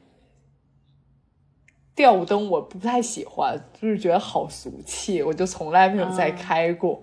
[2.00, 7.02] 吊灯我不太喜欢，就是觉得好俗气，我就从来没有再啊开过。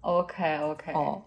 [0.00, 1.20] OK OK，哦，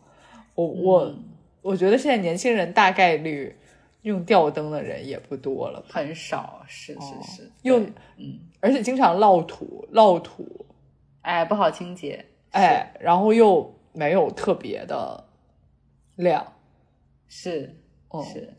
[0.56, 1.24] 我我、嗯
[1.62, 3.56] 我觉得现在年轻人大概率
[4.02, 7.86] 用吊灯的人也不多了，很少，是是哦是，用
[8.18, 8.40] 嗯。
[8.60, 10.66] 而且经常落土落土，
[11.22, 12.26] 哎，不好清洁。
[12.50, 15.24] 哎，然后又没有特别的
[16.16, 16.52] 亮，
[17.28, 18.52] 是哦是，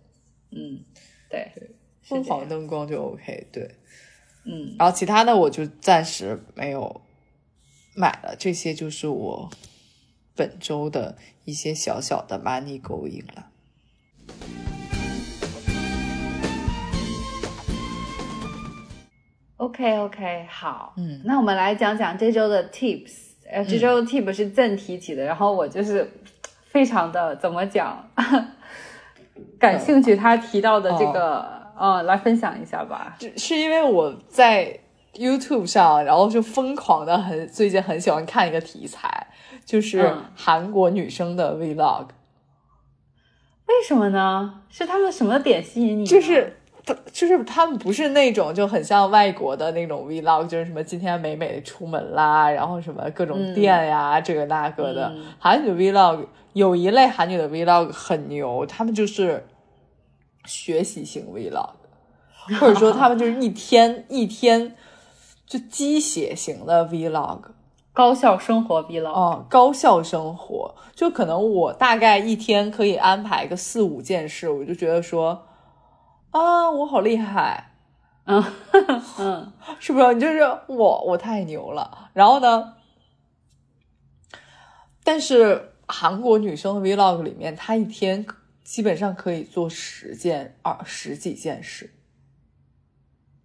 [0.53, 0.85] 嗯，
[1.29, 1.51] 对，
[2.03, 3.69] 是昏黄灯光就 OK，对。
[4.45, 4.77] 嗯。
[4.79, 7.01] 然后其他的我就暂时没有
[7.95, 9.51] 买了，这些就是我
[10.37, 13.47] 本周的一些小小的 money going 了。
[19.57, 21.23] ，OK OK，好，嗯。
[21.25, 23.13] 那我们来讲讲这周的 tips。
[23.51, 26.11] 呃，这周的 tip 是正提起的，然后我就是
[26.65, 28.09] 非常的怎么讲，
[29.61, 33.17] 感兴趣他提到的这个，嗯，来分享一下吧。
[33.21, 34.79] 是是因为我在
[35.15, 39.27] YouTube 上，然后就疯狂的很最近很喜欢看一个题材，
[39.65, 42.07] 就是嗯韩国女生的 Vlog，、
[43.67, 44.63] 为什么呢？
[44.69, 46.07] 是他们什么点吸引你？
[46.07, 46.59] 就是。
[46.87, 55.11] 他就是他们不是那种就很像外国的那种 vlog，就是什么今天美美的出门啦，然后什么各种嗯店呀、这个那个的。
[55.17, 59.47] 嗯韩女 vlog 有一类韩女的 vlog 很牛，他们就是
[60.45, 61.71] 学习型 vlog，
[62.61, 64.77] 或者说他们就是一天一天
[65.47, 67.41] 就鸡血型的 vlog。
[67.93, 69.13] 高效生活 vlog。
[69.13, 75.47] 哦，高效生活，就可能我大概一天可以安排个四五件事，我就觉得说，
[76.31, 77.71] 啊，我好厉害，
[78.25, 78.43] 嗯
[79.21, 80.13] 嗯是不是？
[80.15, 82.11] 你就是我，我太牛了。
[82.13, 82.75] 然后呢，
[85.05, 88.27] 但是韩国女生的 vlog 里面，她一天
[88.65, 91.91] 基本上可以做十件、二十几件事。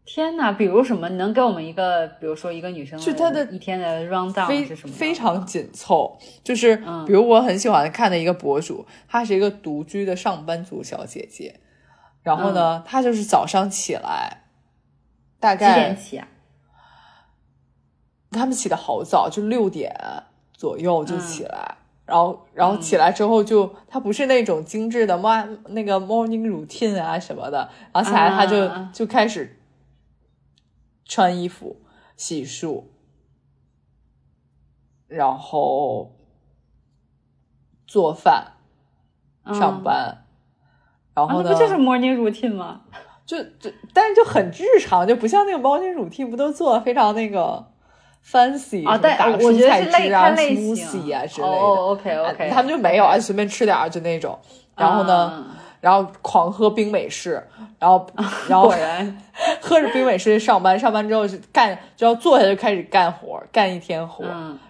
[0.06, 1.08] 天呐，比如什么？
[1.10, 4.96] 你能给我们一个，比如说一个女生就她的一天的 round down 非是什么？
[4.96, 11.60] 非常紧凑，就是嗯比如我很喜欢看的一个博主，她是一个独居的上班族小姐姐，
[12.24, 14.46] 然后嗯呢，她就是早上起来，
[15.40, 16.28] 大概几点起啊？
[18.32, 19.96] 他们起的好早，就六点
[20.54, 21.78] 左右就起嗯来，
[22.10, 29.60] 然后然后起来之后就，他不是那种精致的 mo 那个 morning routine 啊什么的，然后起来他就、啊就开始
[31.06, 31.82] 穿衣服、
[32.18, 32.84] 洗漱，
[35.08, 36.16] 然后
[37.88, 38.54] 做饭、
[39.46, 40.26] 上班，
[41.14, 42.82] 然后呢，不就是 morning routine 吗？
[43.26, 47.72] 就就，但是就很日常，就不像那个 morning routine，不都做的非常那个
[48.26, 49.00] fancy 啊？
[49.02, 51.54] 但打我觉得是类啊、类型啊之类的。
[51.54, 54.38] 哦，OK OK，他们就没有啊，随便吃点就那种。
[54.76, 55.46] 然后呢？
[55.82, 57.42] 然后狂喝冰美式，
[57.80, 58.06] 然后
[58.50, 59.18] 然后 果然
[59.62, 64.26] 喝着冰美式上班，上班之后就干就要坐下就开始干活，干一天活。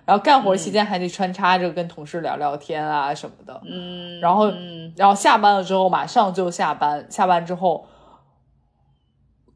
[0.06, 3.60] 然后干活期间还得穿插着跟同事聊聊天啊什么的。
[3.66, 4.52] 嗯，然后
[4.96, 7.84] 然后下班了之后马上就下班，下班之后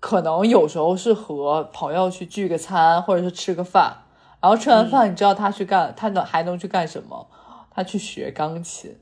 [0.03, 3.95] 可能有时候是和朋友去聚个餐，或者是吃个饭。
[4.41, 7.25] 然后吃完饭，你知道他去干，他能还能去干什么？
[7.71, 8.97] 他去学钢琴。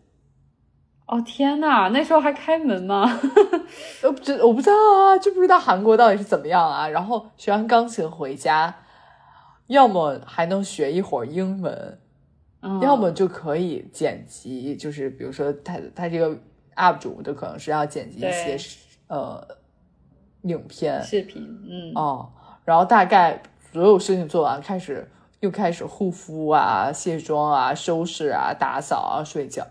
[1.07, 3.19] 哦天呐，那时候还开门吗？
[4.03, 6.87] 我不知我不知道啊，就不知道韩国到底是怎么样啊。
[6.87, 8.71] 然后学完钢琴回家，
[9.65, 11.99] 要么还能学一会儿英文，
[12.83, 16.29] 要么就可以剪辑，就是比如说他他这个
[16.75, 18.55] UP 主就可能是要剪辑一些
[19.07, 19.43] 呃
[20.43, 22.31] 影片视频，嗯哦，
[22.65, 29.67] 然后大概所有事情做完，开始又开始护肤啊、卸妆啊、收拾啊、打扫啊、睡觉。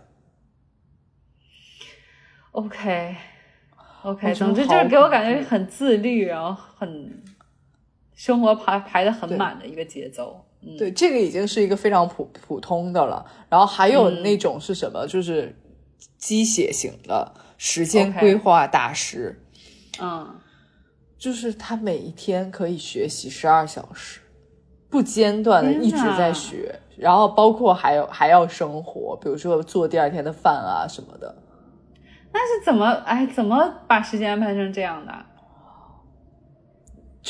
[2.51, 7.23] OK，OK，总之就是给我感觉很自律，然后很
[8.13, 10.45] 生活排排的很满的一个节奏。
[10.77, 13.25] 对，这个已经是一个非常普普通的了。
[13.49, 15.07] 然后还有那种是什么？
[15.07, 15.55] 就是
[16.17, 19.41] 鸡血型的时间规划大师。
[19.99, 20.39] 嗯，
[21.21, 24.21] 就是他每一天可以学习十二小时，
[24.89, 31.35] 不间断的一直在学，然后包括还有还要生活，比如说做第二天的饭啊什么的。
[32.33, 33.27] 那是怎么哎？
[33.27, 35.13] 怎么把时间安排成这样的？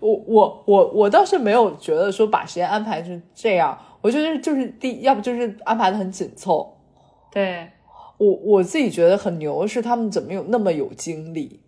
[0.00, 6.74] 我我我我倒是没有觉得说把时间安排成这样，我觉得就是第要不就是安排的很紧凑。
[7.30, 7.68] 对
[8.16, 11.60] 我我自己觉得很牛是他们怎么有那么有精力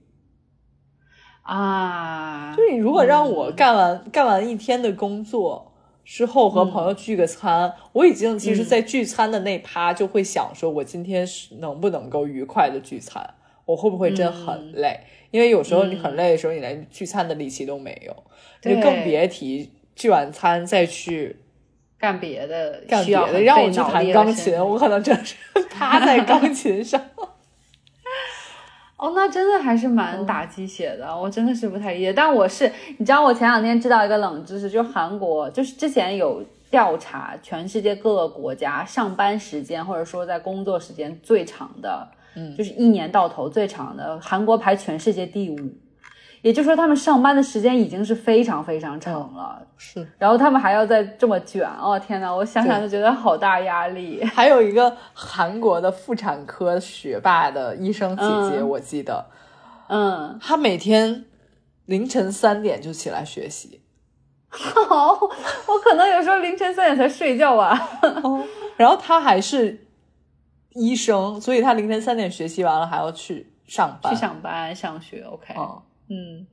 [1.55, 2.55] 啊？
[2.57, 5.67] 就你如果让我干完干完一天的工作。
[6.03, 13.35] 之后和朋友聚个餐，我已经其实，在聚餐的那趴就会想说，我今天是能不能够愉快的聚餐，
[13.65, 14.99] 我会不会真很累？
[15.31, 18.17] 因为有时候你很累的时候，你连聚餐的力气都没有，
[18.61, 21.37] 就更别提聚完餐再去
[21.97, 23.43] 干别的，干别的。
[23.43, 25.37] 让我去弹钢琴，我可能真是
[25.71, 27.01] 趴在钢琴上。
[29.01, 32.13] 哦，那真的还是蛮打鸡血的，我真的是不太理解。
[32.13, 45.57] 但我是，你知道，我前两天知道一个冷知识，就韩国，就是之前有调查全世界各个国家上班时间或者说在工作时间最长的，嗯，就是一年到头最长的，韩国排全世界第五。
[46.43, 50.07] 也就是说，他们上班的时间已经是非常非常长了，是。
[50.19, 54.25] 然后他们还要再这么卷，哦天呐，我想想就觉得好大压力。
[54.35, 59.27] 还有一个韩国的妇产科学霸的医生姐姐，我记得，
[59.89, 61.27] 嗯，她每天
[61.87, 63.83] 凌晨三点就起来学习。
[64.49, 65.13] 好，
[65.69, 67.79] 我可能有时候凌晨三点才睡觉吧。
[68.25, 68.43] 哦
[68.77, 69.87] 然后她还是
[70.71, 75.23] 医生，所以她凌晨三点学习完了还要去上班，去上班上学。
[75.31, 75.55] OK。
[75.59, 75.83] 嗯。
[76.11, 76.47] 嗯，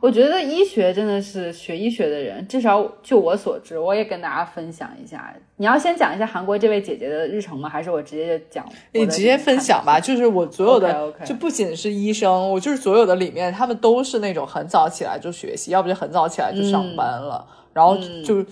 [0.00, 5.34] 我觉得医学真的是学医学的人，至少就我所知，我也跟大家分享一下。
[5.56, 7.68] 你要先讲一下韩国这位姐姐的日程吗？
[7.68, 8.66] 还是我直接就讲？
[8.92, 10.00] 你直接分享吧。
[10.00, 18.44] 就是我所有的，就不仅是医生，我就是所有的里面，他们都是那种很早起来就学习，要不就很早起来就上班了，然后就，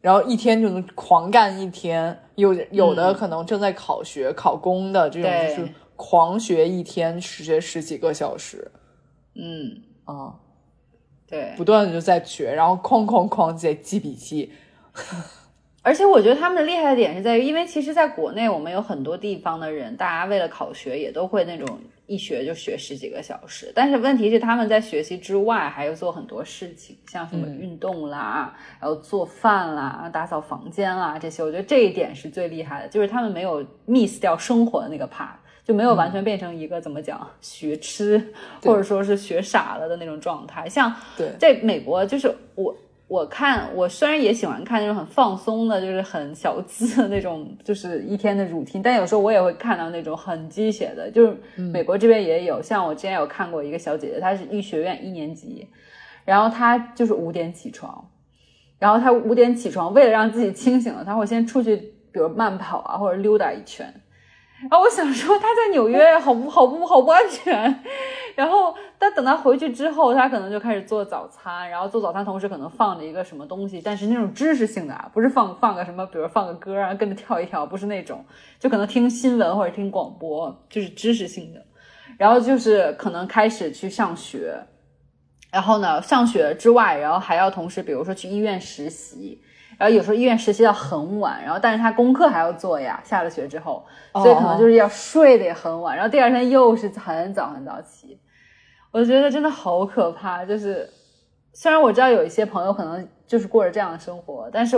[0.00, 2.16] 然后一天就能狂干一天。
[2.36, 8.70] 有有的可能正在考学、考公的这种，就是狂学一天，学十几个小时。
[9.38, 10.34] 嗯啊，
[11.26, 14.52] 对，不断的就在学，然后哐哐哐在记笔记。
[15.80, 23.72] 而且我觉得他们厉害的点是在于，因为其实在国内，我们有很多地方的人，大家为了考学也都会那种一学就学十几个小时。
[23.74, 31.42] 但是问题是，他们在学习之外还要做很多事情，像什么运动啦，然后做饭啦、打扫房间啦这些。
[31.42, 35.36] 我觉得这一点是最厉害的，就是他们没有 miss 掉生活的那个 part。
[35.68, 40.66] 就没有完全变成一个怎么讲学痴，或者说是学傻了的那种状态。
[40.66, 40.90] 像
[41.38, 42.74] 在美国，就是我
[43.06, 51.10] 我看我虽然也喜欢看那种很放松的，就是很小资的那种，就是一天的 routine，但有时候我也会看到那种很鸡血的。
[51.10, 55.68] 就是美国这边也有，像我之前有看过一个小姐姐，她是医学院一年级，
[56.24, 58.10] 然后她就是五点起床，
[58.78, 63.92] 然后她五点起床，为了让自己清醒了，她会先出去，比如慢跑啊，或者溜达一圈。
[64.62, 67.82] 然后我想说他在纽约好不好不好不安全。
[68.34, 78.24] 然后但等他回去之后，他可能就开始做早餐，然后做早餐同时可能放着一个什么东西，但是那种知识性的啊，不是放放个什么，比如放个歌啊，跟着跳一跳，不是那种，
[78.58, 81.64] 就可能听新闻或者听广播，就是知识性的。
[82.16, 84.54] 然后就是可能开始去上学，
[85.52, 89.40] 然后呢，上学之外，然后还要同时，比如说去医院实习，
[89.78, 98.18] 然后有时候医院实习到很晚，然后但是他功课还要做呀，下了学之后，所以可能就是要睡得也很晚，然后第二天又是很早很早起，
[98.90, 100.44] 我觉得真的好可怕。
[100.44, 100.90] 就是
[101.52, 104.76] 虽然我知道有一些朋友可能就是过着这样的生活，但是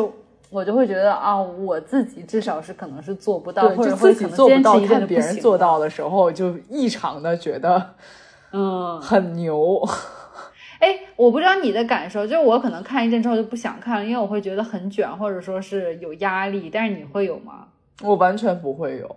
[0.51, 7.95] 我就会觉得啊，我自己至少是可能是做不到，或者自己做不到，看别人做到的时候就异常的觉得，
[8.53, 9.83] 嗯，很牛。
[10.81, 16.69] 哎，我不知道你的感受，就是我可能看一阵之后就不想看了，因为我会觉得很卷，或者说是有压力。
[16.69, 17.69] 但是你会有吗？
[18.03, 19.17] 我完全不会有。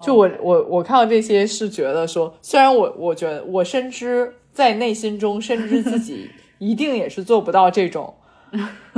[0.00, 8.14] 就我我我看到这些是觉得说，虽然我我觉得我深知在内心中深知自己 一定也是做不到这种。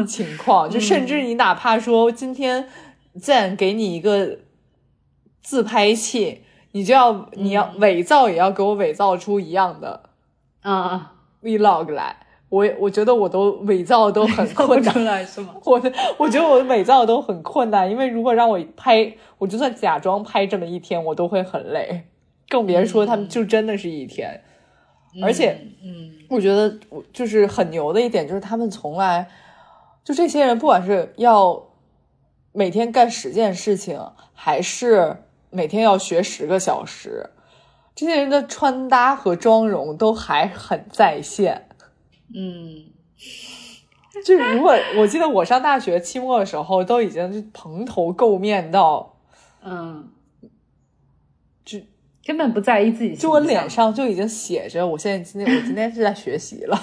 [0.07, 2.69] 情况就甚至你哪怕说今天
[3.21, 4.39] 再给你一个
[5.43, 6.43] 自拍器，
[6.73, 10.11] 你就要你要伪造也要给我伪造出一样的
[10.61, 12.17] 啊 vlog 来，
[12.49, 15.55] 我我觉得我都伪造都很困难，是吗？
[15.65, 15.81] 我
[16.17, 22.05] 我觉得我伪造都很困难，因为如果让我拍，我就算假装拍这么一天，我都会很累，
[22.49, 24.43] 更别说他们就真的是一天。
[25.23, 29.27] 而且，嗯，我觉得我就是很牛的一点，就是他们从来
[30.05, 31.71] 就这些人，不管是要
[32.53, 33.99] 每天干十件事情，
[34.35, 35.17] 还是
[35.51, 37.31] 每天要学十个小时，
[37.99, 41.67] 这些人的穿搭和妆容都还很在线。
[42.33, 42.85] 嗯，
[44.25, 49.17] 就是如果我记得我上大学期末的时候，都已经蓬头垢面到，
[49.65, 50.13] 嗯。
[51.65, 51.81] 就
[52.25, 56.81] 根本不在意自己，就我脸上就已经写着，我现在今天我今天是在学习了，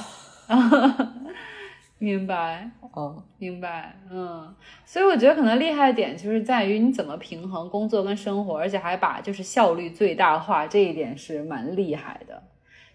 [1.97, 12.41] 明白，嗯，明白，嗯，所以我觉得可能厉害的点就是在于你怎么平衡工作跟生活，而且还把就是效率最大化，这一点是蛮厉害的。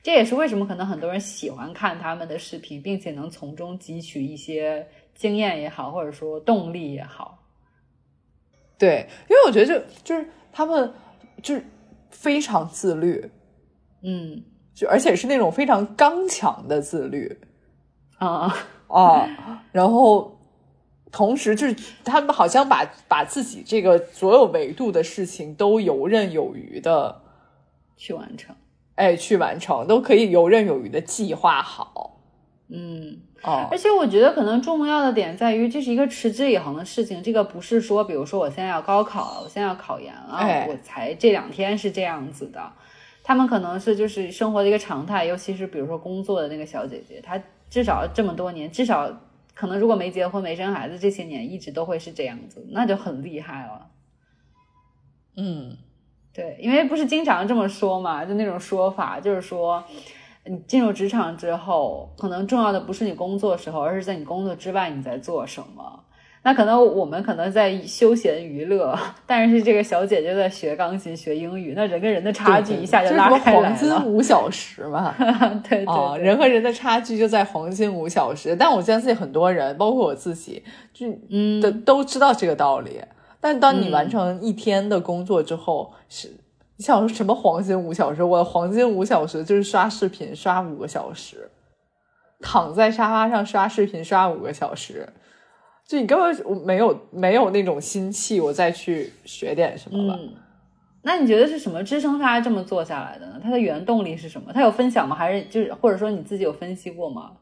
[0.02, 7.38] 这也是为什么可能很多人喜欢看他们的视频，并且能从中汲取一些经验也好，或者说动力也好。
[8.78, 10.92] 对，因为我觉得就就是他们
[11.42, 11.64] 就是。
[12.12, 13.30] 非常自律，
[14.02, 14.42] 嗯，
[14.74, 17.40] 就而且是那种非常刚强的自律，
[18.18, 18.52] 啊
[18.90, 19.28] 啊，
[19.72, 20.38] 然后
[21.12, 27.22] 同时就是他们好像把把自己这个所有维度的事情都游刃有余的
[27.96, 28.54] 去完成，
[28.96, 32.18] 哎，去完成都可以游刃有余的计划好，
[32.68, 33.20] 嗯。
[33.42, 37.22] 哦，而且我觉得可能重要的点在于，这是一个持之以恒的事情。
[37.22, 42.60] 这个不是说，比如说我现在要高考了，我现在要考研了，我才这两天是这样子的。
[43.22, 49.10] 他们可能是就是生活的一个常态，尤其是比如说工作的那个小姐姐，她至少这么多年，至少
[49.54, 53.86] 可能如果没结婚没生孩子，这些年一直都会是这样子，那就很厉害了。
[55.36, 55.78] 嗯，
[56.34, 59.82] 对，因为不是经常这么说嘛，就那种说法，就是说。
[60.42, 66.02] 你进入职场之后，可能重要的不是你工作时候，而是在你工作之外你在做什么。
[66.42, 73.60] 那可能我们可能在休闲娱乐，但是这个小姐姐在学钢琴、学英语，那人跟人的差距一下就拉开了。
[73.60, 75.14] 黄金五小时嘛，
[75.68, 78.56] 对对，人和人的差距就在黄金五小时。
[78.56, 80.62] 但我相信很多人，包括我自己，
[80.94, 83.00] 就嗯，都都知道这个道理。
[83.40, 86.30] 但当你完成一天的工作之后，是。
[86.76, 88.24] 你想说什么黄金五小时？
[88.24, 91.50] 我的黄金五小时就是刷视频刷五个小时，
[92.40, 95.06] 躺在沙发上刷视频刷五个小时，
[95.90, 100.16] 就你根本我没有没有那种心气，我再去学点什么吧。
[101.02, 103.40] 那你觉得是什么支撑他这么做下来的呢？
[103.42, 104.52] 他的原动力是什么？
[104.52, 105.16] 他有分享吗？
[105.16, 107.32] 还是就是或者说你自己有分析过吗？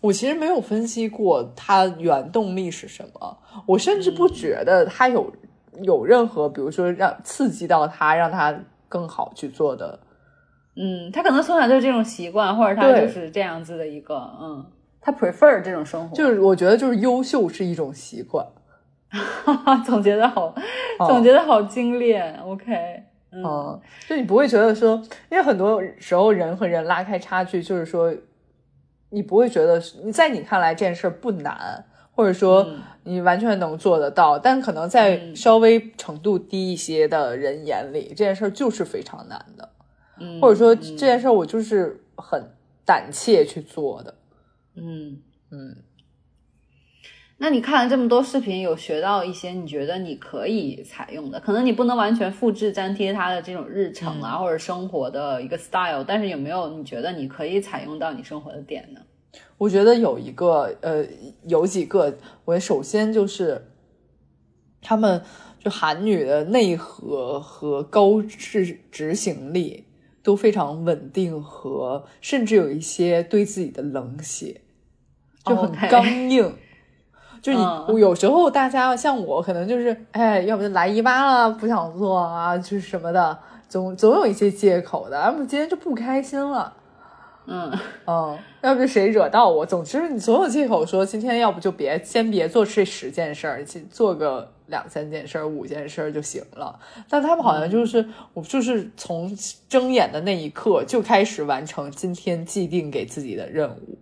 [0.00, 5.30] 我其实没有分析过他原动力是什么，我甚至不觉得他有。
[5.82, 8.56] 有任何，比如说让刺激到他，让他
[8.88, 9.98] 更好去做的，
[10.76, 14.64] 嗯，他可能从小就是这种习惯，或者他就是这样子的一个，嗯，
[15.04, 18.46] 他 prefer 这种生活，就是我觉得就是优秀是一种习惯，
[19.84, 20.54] 总结的好，
[21.06, 25.00] 总结的好精炼，OK，嗯，就你不会觉得说，
[25.30, 28.14] 因为很多时候人和人拉开差距，就是说
[29.10, 31.84] 你不会觉得你在你看来这件事不难。
[32.16, 32.64] 或者说
[33.02, 39.68] 你完全能做得到，但可能在稍微程度低一些的人眼里，这件事就是非常难的。
[40.20, 42.40] 嗯，或者说这件事我就是很
[42.84, 44.14] 胆怯去做的。
[44.76, 45.20] 嗯
[45.50, 45.76] 嗯。
[47.36, 59.00] 那你看了这么多视频，有学到一些你觉得你可以采用的，可能你不能完全复制粘贴他的这种日程啊，或者生活的一个 style，但是有没有你觉得你可以采用到你生活的点呢？
[59.58, 61.04] 我觉得有一个，呃，
[61.48, 63.66] 有几个，我首先就是
[64.80, 65.20] 他们
[65.58, 69.84] 就韩女的内核和高质执行力
[70.22, 74.60] 都非常稳定，和甚至有一些对自己的冷血，
[75.44, 76.52] 就很刚硬。
[77.42, 83.38] 就你有时候大家像我，可能就是哎，要不就来姨妈了，不想做啊，就是什么的，
[83.68, 85.20] 总总有一些借口的。
[85.20, 86.72] 要不今天就不开心了。
[87.46, 87.70] 嗯
[88.08, 89.66] 嗯，要不就谁惹到我。
[89.66, 96.78] 总之，你总有借口说今天要不就别先别做这十件事儿，去做个两三件事儿、五件事儿就行了。
[97.10, 99.30] 但他们好像就是、我，就是从
[99.68, 103.98] 睁眼的那一刻就开始完成今天既定给自己的任务。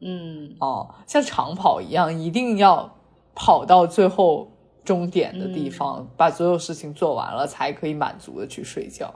[0.00, 2.96] 嗯哦，像长跑一样，一定要
[3.34, 4.50] 跑到最后
[4.84, 9.12] 终点的地方，把所有事情做完了，才可以满足的去睡觉。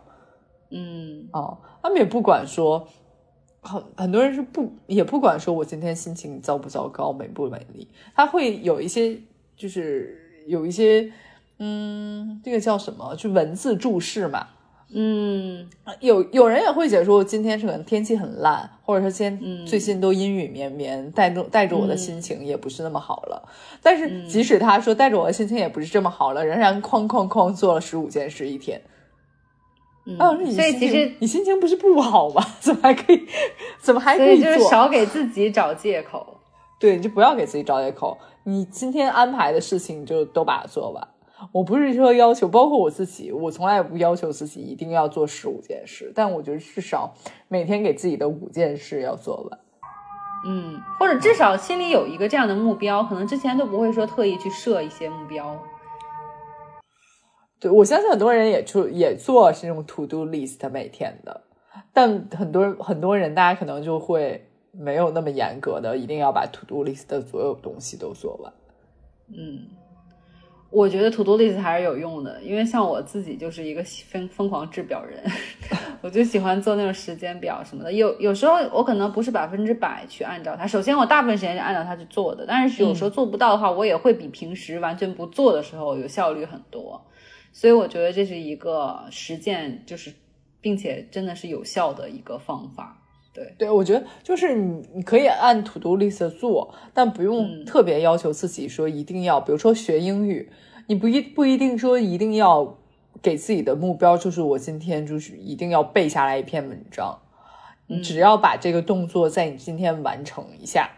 [0.71, 2.87] 嗯哦，他们也不管说，
[3.63, 9.19] 很很多人是不也不管说我今天心情糟不糟糕、美不美丽，他会有一些
[9.57, 11.13] 就是有一些
[11.59, 13.15] 嗯，这个叫什么？
[13.17, 14.49] 就文字注释嘛。
[14.97, 15.69] 嗯
[16.01, 23.49] 有有人也会解说今天是可能天气很烂，或者说今天嗯最近都阴雨绵绵，带着带着我的心情也不是那么好了。
[23.83, 28.81] 但是即使他说带着我的心情也不是这么好了，仍然哐哐哐做了十五件事一天。
[30.07, 32.45] 嗯，啊，你所以其实你心情不是不好吗？
[32.61, 33.27] 怎么还可以？
[33.81, 34.71] 怎么还可所以就是做？
[34.71, 36.39] 少给自己找借口。
[36.79, 38.19] 对，你就不要给自己找借口。
[38.43, 41.09] 你今天安排的事情就都把它做完。
[41.53, 47.15] 我不是说要求，包括我自己，我从来也不要求自己一定要做十五件事，但我觉得至少
[47.49, 49.59] 每天给自己的五件事要做完。
[50.47, 55.59] 嗯，或者至少心里有一个这样的目标，可能之前都不会说特意去设一些目标。
[57.59, 61.45] 对我相信很多人也就也做这种 to do list 每天的，
[61.95, 68.53] 但很多很多人大家可能就会没有那么严格的，一定要把 to do list 的所有东西都做完。
[69.29, 69.67] 嗯，
[70.75, 75.23] 我觉得 to do list 还是有用的，因为像我自己就是一个疯疯狂制表人，
[76.03, 77.93] 我就喜欢做那种时间表什么的。
[77.93, 87.01] 有有时候我可能不是百分之百去按照它，首先我大部分时间是按照它去做的，但是有时候做不到的话，我也会比平时完全不做的时候有效率很多。
[87.53, 90.13] 所以我觉得这是一个实践，就是
[90.61, 93.01] 并且真的是有效的一个方法。
[93.35, 97.65] 对，对，我觉得就是你，你可以按 to do list 做，但不用嗯。
[97.65, 100.51] 特别要求自己说一定要，比如说学英语，
[100.87, 102.79] 你不一不一定说一定要
[103.21, 107.19] 给自己的目标就是我今天就是一定要背下来一篇文章，
[107.89, 110.91] 你只要把这个动作在你今天完成一下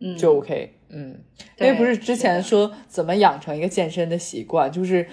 [0.00, 0.74] 嗯，就 OK。
[0.88, 1.20] 嗯，
[1.58, 5.06] 因为不是之前说怎么养成一个健身的习惯，就是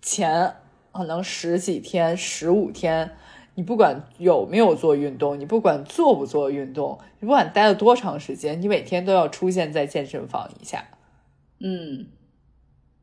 [0.00, 0.54] 前
[0.92, 3.10] 可能十几天、十五天，
[3.54, 10.84] 你不管有没有做运动，你不管做不做运动，你不管待了多长时间，你每天都要出现在健身房一下，
[11.60, 12.06] 嗯，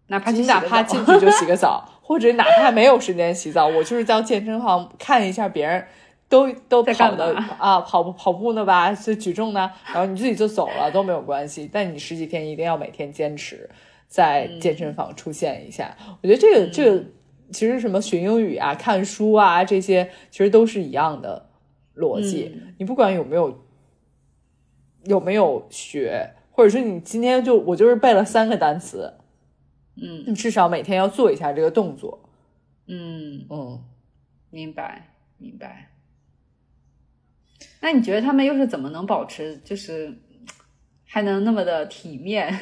[0.07, 5.85] 哪怕你哪怕进去就 洗个澡，或者哪怕没有时间洗澡，我就是到健身房看一下别人。
[6.29, 13.69] 都都在跑的干嘛啊，跑步跑步呢吧，是举重呢，然后你自己就走了都没有关系，但你十几天一定要每天坚持
[14.09, 15.95] 在健身房出现一下。
[16.21, 17.01] 我觉得这个这个
[17.51, 21.49] 其实什么学英语啊、看书啊这些，其实都是一样的
[21.95, 22.51] 逻辑。
[22.53, 23.65] 嗯你不管有没有
[25.05, 29.13] 有没有学，或者说你今天就我就是背了三个单词，
[29.95, 32.29] 嗯你至少每天要做一下这个动作。
[32.85, 33.83] 嗯，嗯，
[34.49, 35.91] 明白明白。
[37.81, 40.17] 那你觉得他们又是怎么能保持，就是
[41.05, 42.59] 还能那么的体面？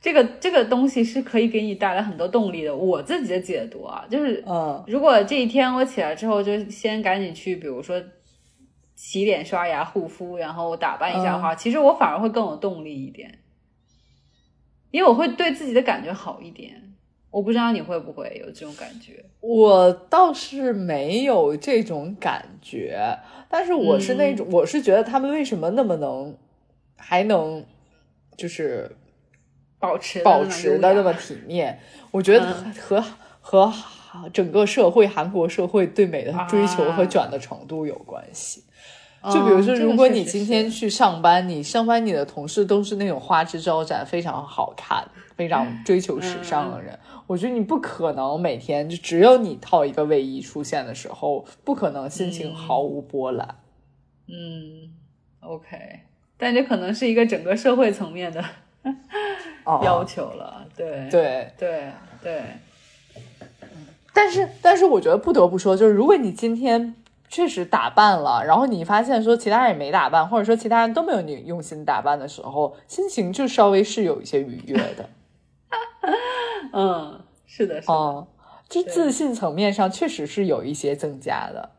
[0.00, 2.74] 这个这个东西是可以给你带来很多动力的。
[2.74, 8.02] 我自己的解读啊，就是嗯如果这一天我起来之后，就先赶紧去，比如说
[8.96, 13.38] 洗脸、刷牙、护肤，然后打扮一下的话，其实我反而会更有动力一点，
[14.90, 16.86] 因为我会对自己的感觉好一点。
[17.30, 19.24] 我不知道你会不会有这种感觉？
[19.38, 22.98] 我倒是没有这种感觉，
[23.48, 26.36] 但是我是那种，我是觉得他们为什么那么能，
[26.96, 27.64] 还能
[28.36, 28.96] 就是
[29.80, 31.80] 保持保持的那么么体面，
[32.12, 32.72] 我觉得嗯。
[32.78, 33.04] 和、
[33.40, 38.62] 和和整个社会韩国社会对美的追求和啊卷的程度有关系。
[39.24, 45.06] 就比如说，如果你今天去上班，你上班你的同事都是那种花枝招展、非常好看、
[45.36, 53.56] 非常追求时尚的人，我觉得你不可能每天就只有你套一个卫衣出现的时候，不可能心情毫无波澜。
[54.26, 54.94] 嗯
[55.40, 56.00] ，OK，
[56.38, 58.90] 但这可能是一个整个社会层面的哦
[59.82, 60.66] 要求了。
[60.76, 61.92] 对对，对
[62.22, 62.42] 对，
[64.12, 66.94] 但是但是我觉得不得不说，就是如果你今天
[67.28, 75.08] 确实打扮了，然后你发现说其他人也没打扮，或者说其他人都没有你用心打扮的时候，心情就稍微是有一些愉悦的。
[76.72, 78.28] 嗯，是的，是的，哦，
[78.68, 81.70] 就自信层面上确实是有一些增加的。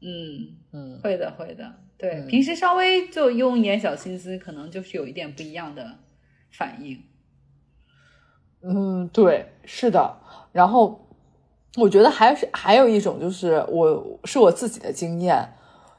[0.00, 1.72] 嗯，嗯，会的，会的。
[1.98, 5.98] 对，嗯平时稍微就用一点小心思，可能就是有一点不一样的
[6.50, 7.02] 反应。
[8.68, 10.16] 嗯，对，是的。
[10.50, 11.06] 然后
[11.76, 15.48] 我觉得还是还有一种，就是我是我自己的经验，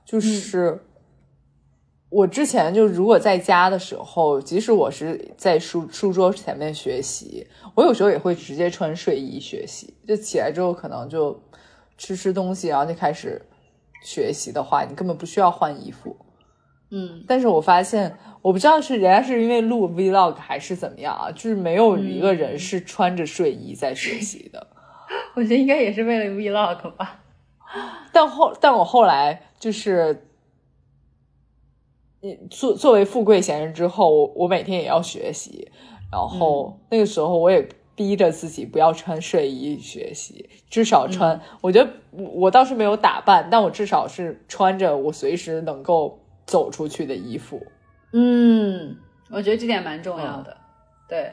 [0.04, 0.84] 就是
[2.10, 9.94] 我之前就如果在家的时候，即使我是在书书桌前面学习，我有时候也会直接穿睡衣学习。
[10.08, 11.40] 就起来之后，可能就
[11.98, 13.42] 吃吃东西，然后就开始
[14.04, 16.16] 学习的话，你根本不需要换衣服。
[16.90, 24.68] 嗯但是我发现，我不知道是人家是因为录 vlog 还是怎么样啊，就是没有一个人是穿着睡衣在学习的。
[25.36, 27.24] 我觉得应该也是为了 vlog 吧。
[28.14, 30.28] 但后，但我后来就是，
[32.22, 35.70] 你作作为富贵闲人之后，我我每天也要学习，
[36.12, 41.40] 然后那个时候我也逼着自己不要穿睡衣学习，至少穿。
[41.62, 47.62] 我觉得我我倒是没有打扮，但我至少是穿着我随时能够走出去的衣服。
[48.14, 48.98] 嗯，
[49.30, 50.58] 我觉得这点蛮重要的。
[51.08, 51.32] 对，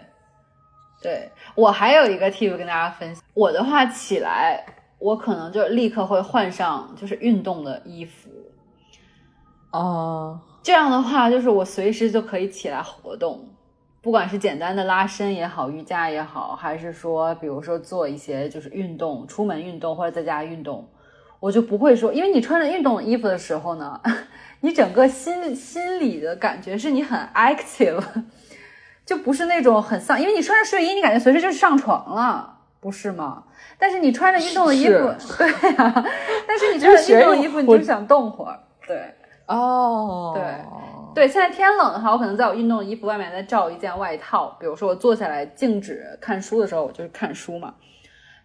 [1.01, 3.25] 对我还有一个 tip 跟大家分享。
[3.33, 4.63] 我的话起来，
[4.99, 8.29] 我可能就立刻会换上就是运动的衣服，
[9.71, 13.49] 啊，这样的话就是我随时就可以起来活动，
[14.01, 20.89] 不管是简单的拉伸也好，瑜伽也好，还是说比如说做一些就是运动，出门运动或者在家运动，
[21.45, 24.01] 我就不会说，因为你穿着运动衣服的时候呢，
[24.61, 28.03] 你整个心心里的感觉是你很 active，
[29.05, 33.45] 就不是那种很丧，因为你穿着睡衣，你感觉随时就上床了，不是吗？
[33.77, 34.93] 但是你穿着运动的衣服，
[35.37, 36.05] 对呀、
[36.49, 39.15] 但是你穿着运动的衣服，你我就想动会儿，对。
[39.47, 40.43] 哦，对
[41.15, 44.57] 对，现在天冷的话，我可能在我运动的衣服外面再罩一件外套。
[44.59, 47.75] 比如说我坐下来静止看书的时候，我就是看书嘛。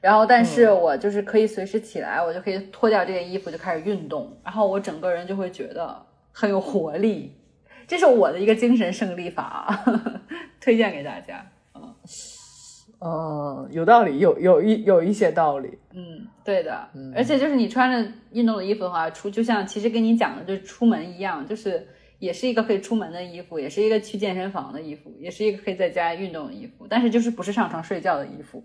[0.01, 7.35] 然后，但是我就是可以随时起来，我就可以脱掉这件衣服就开始运动，然后我整个人就会觉得很有活力。
[7.87, 9.83] 这是我的一个精神胜利法，
[10.61, 11.45] 推荐给大家。
[13.01, 15.77] 嗯，有道理，有有一有一些道理。
[15.93, 21.87] 嗯，对的，而且就是你穿着运动的衣服的话，出就像其实跟你讲的，就是出门一样，就是
[22.19, 28.61] 也是一个可以出门的衣服，也是一个去健身房的衣服，也是一个可以在家运动的衣服，但是就是不是上床睡觉的衣服，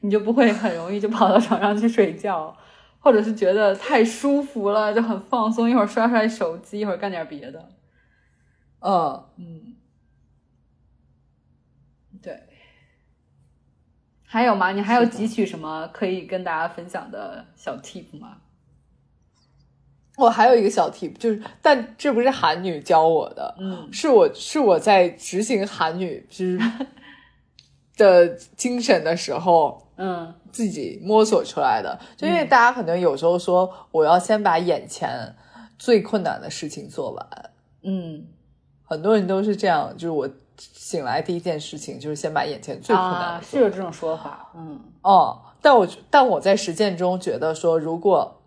[0.00, 2.56] 你就不会很容易就跑到床上去睡觉，
[2.98, 7.68] 或者是觉得太舒服了就很放松，一会儿刷刷手机，一会儿干点别的。
[8.80, 9.76] 嗯，嗯，
[12.22, 12.40] 对。
[14.24, 14.72] 还有吗？
[14.72, 18.38] 你还有汲取什么可以跟大家分享的小 tip 吗？
[20.18, 26.60] 我还有一个小 tip，就是，但这不是韩女教我的，嗯是我是我在执行韩女之
[27.96, 31.98] 的精神的时候嗯自己摸索出来的。
[32.16, 35.36] 就因为嗯大家可能有时候说，我要先把眼前
[35.78, 37.50] 最困难的事情做完，
[37.82, 38.26] 嗯
[38.84, 43.44] 很多人都是这样，就是我醒来第一件事情就是先把眼前最困难啊，的做完。
[43.44, 44.50] 是有这种说法。
[44.56, 48.40] 嗯哦，但我但我在实践中觉得说，如果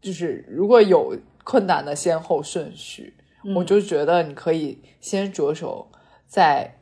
[0.00, 3.14] 就是如果有困难的先后顺序，
[3.44, 5.88] 嗯我就觉得你可以先着手
[6.26, 6.78] 在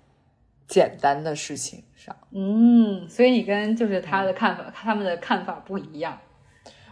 [0.71, 2.17] 简单的事情上。
[2.31, 6.17] 嗯，所以你跟就是他的看法，他们的看法不一样。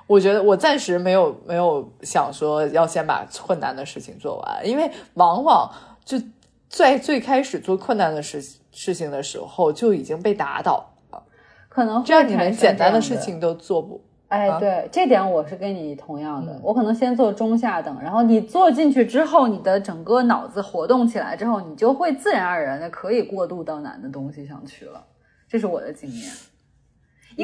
[0.08, 5.70] 我觉得我暂时没有没有想说要先把困难的事情做完，因为往往
[6.04, 6.20] 就
[6.68, 11.22] 在最开始做困难的事事情的时候就已经被打倒了，
[11.68, 14.02] 可能会这样你连简单的事情都做不。
[14.28, 16.52] 哎，啊对，这点我是跟你同样的。
[16.52, 25.02] 嗯我可能先做中下等，然后你做进去之后，你的整个脑子活动起来之后，你就会自然而然的可以过渡到难的东西上去了。
[25.48, 26.30] 这是我的经验。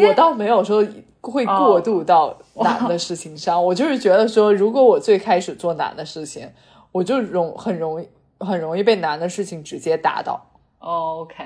[0.09, 0.85] 我倒没有说
[1.21, 6.51] 会过渡到难的事情上，我就是觉得说，如果我最开始做难的事情，
[6.93, 8.09] 我就容很容易
[8.41, 10.45] 很容易被难的事情直接打倒
[10.81, 11.45] ，OK，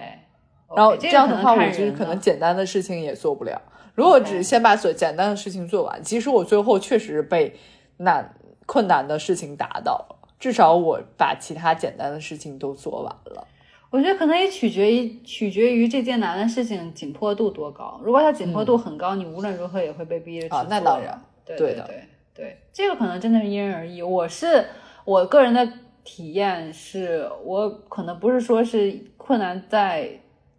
[0.75, 3.61] 然后这这样的话，我就是可能简单的事情也做不了。
[3.99, 7.53] 如果只是先把所简单的事情做完，即使我最后确实被
[7.97, 8.33] 难
[8.65, 13.45] 困难的事情打倒了，至少我把其他简单的事情都做完了。
[13.91, 18.01] 我觉得可能也取决于取决于这件难的事情紧迫度多高。
[18.05, 24.01] 如果它紧迫度很高，你无论如何也会被逼着去啊那当然对对的对对对，这个可能真的是因人而异。
[24.01, 24.65] 我是
[25.05, 25.69] 我个人的
[26.05, 30.09] 体验是我可能不是说是困难在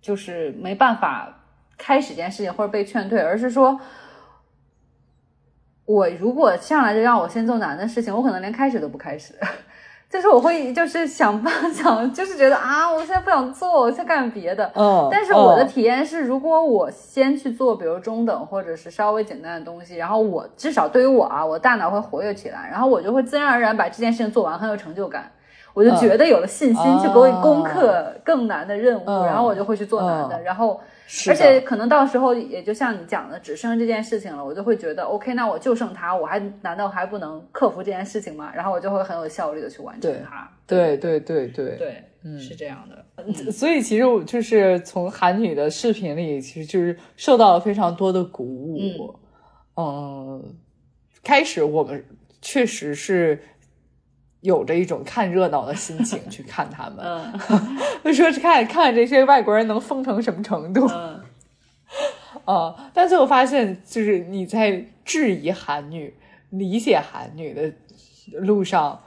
[0.02, 1.39] 就是没办法
[1.80, 3.80] 开始这件事情或者被劝退，而是说。
[5.86, 9.34] 我如果上来就让我先做难的事情，我可能连开始都不开始。
[10.08, 14.72] 就是我会就是想办想，就是觉得啊，我现在不想做，我先干别的。
[14.76, 25.32] 嗯，但是我的体验是，如果我先去做，比如中等或者是稍微简单的东西，然后我至少对于我啊，我大脑会活跃起来，然后我就会自然而然把这件事情做完，很有成就感。
[25.74, 30.80] 我就觉得有了信心去给我攻克更难的任务，然后我就会去做难的，然后。
[31.28, 38.52] 而且可能到时候也就像你讲的，只剩这件事情了，我就会觉得 OK，那我就剩他，我还难道还不能克服这件事情吗？
[38.56, 40.50] 然后我就会很有效率的去完成它。
[40.68, 43.52] 对对对对对，嗯，是这样的。
[43.52, 49.16] 所以其实我就是从韩女的视频里，其实就是受到了非常多的鼓舞。
[49.76, 50.56] 嗯，
[51.24, 52.06] 开始我们
[52.42, 53.42] 确实是。
[54.42, 57.34] 有着一种看热闹的心情去看他们，
[58.04, 60.86] 就 说是看看这些外国人能疯成什么程度，
[62.46, 62.92] 啊！
[62.94, 66.14] 但最后发现，就是你在质疑韩女、
[66.52, 67.72] 理解韩女的
[68.40, 69.02] 路上，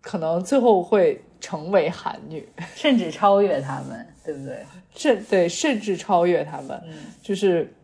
[0.00, 4.64] 可能最后会成为韩女， 甚至超越他们，对不对？
[4.94, 6.82] 甚对，甚至超越他们，
[7.22, 7.74] 就是，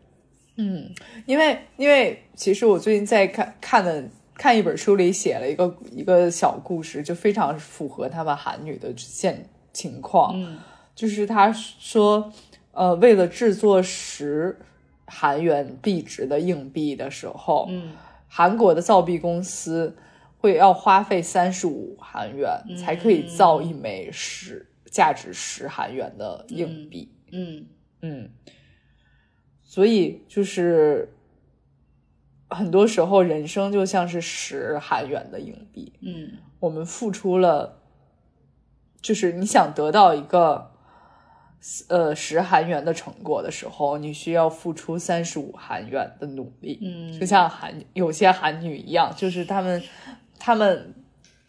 [0.56, 0.90] 嗯，
[1.26, 4.08] 因为因为其实我最近在看看的。
[4.38, 10.32] 看一本书里写了一个一个小故事，就非常符合他们韩女的现情况。
[10.40, 10.56] 嗯，
[10.94, 12.32] 就是他说，
[12.70, 14.56] 呃，为了制作十
[15.06, 17.90] 韩元币值的硬币的时候，嗯，
[18.28, 19.96] 韩国的造币公司
[20.36, 27.12] 会要花费三十五韩元才可以造一枚十价值十韩元的硬币。
[27.32, 27.66] 嗯
[28.02, 28.30] 嗯，
[29.64, 31.12] 所以就是。
[32.50, 35.92] 很多时候，人生就像是十韩元的硬币。
[36.00, 37.82] 嗯，我们付出了，
[39.02, 40.70] 就是你想得到一个
[41.88, 46.78] 呃十韩元的成果的时候，你需要付出三十五韩元的努力。
[46.82, 49.82] 嗯，就像韩有些韩女一样，就是他们
[50.38, 50.94] 他们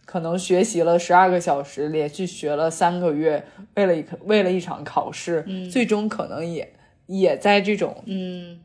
[0.05, 3.45] 可能学习了十二个小时，连续学了三个月，
[3.75, 6.73] 为了一为了一场考试，最终可能也
[7.05, 8.59] 也在这种嗯。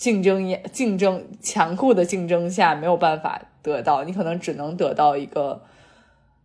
[0.00, 5.62] 竞争也竞争残酷的竞争下没有办法得到，你可能只能得到一个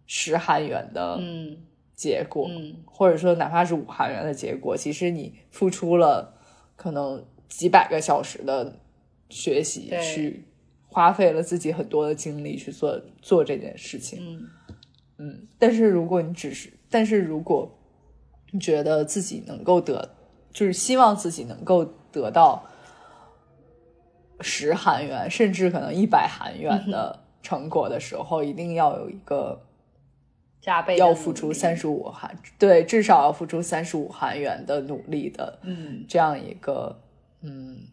[0.06, 1.18] 十韩元的
[1.96, 2.50] 结果，
[2.86, 6.34] 或者说哪怕是五韩元的结果，其实你付出了
[6.76, 8.78] 可能几百个小时的
[9.30, 10.44] 学习，去
[10.90, 14.50] 花费了自己很多的精力去做做这件事情，嗯。
[15.18, 17.74] 嗯，但是如果你只是，但是如果
[18.52, 20.14] 你觉得自己能够得，
[20.52, 22.62] 就是希望自己能够得到。
[24.42, 29.62] 十韩元，甚至可能一百韩元的成果的时候，一定要有一个
[30.62, 37.02] 加倍要付出三十五韩，对，至少要付出三十五韩元的努力的，嗯，这样一个，
[37.42, 37.88] 嗯，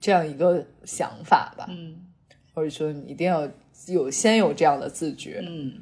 [0.00, 2.06] 这样一个想法吧，嗯，
[2.54, 3.48] 或者说你一定要
[3.88, 5.80] 有先有这样的自觉，嗯，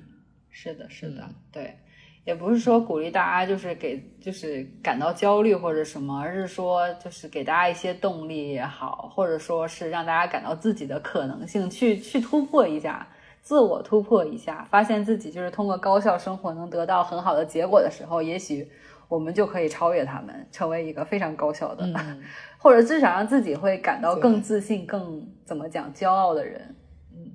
[0.50, 1.76] 是的，是的，对。
[2.24, 13.08] 也不是说鼓励大家就是给就是感到焦虑或者什么，而是说就是给大家一些动力也好，或者说是让大家感到自己的可能性，去去突破一下，
[13.40, 18.70] 自我突破一下，发现自己就是通过高效生活能得到很好的结果的时候，也许
[19.08, 21.88] 我们就可以超越他们，成为一个非常高效的，
[22.58, 26.76] 或者至少让自己会感到更自信、更怎么讲骄傲的人。
[27.12, 27.32] 嗯，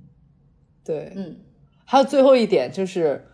[0.85, 1.35] 对，嗯，
[1.85, 3.25] 还有最后一点就是。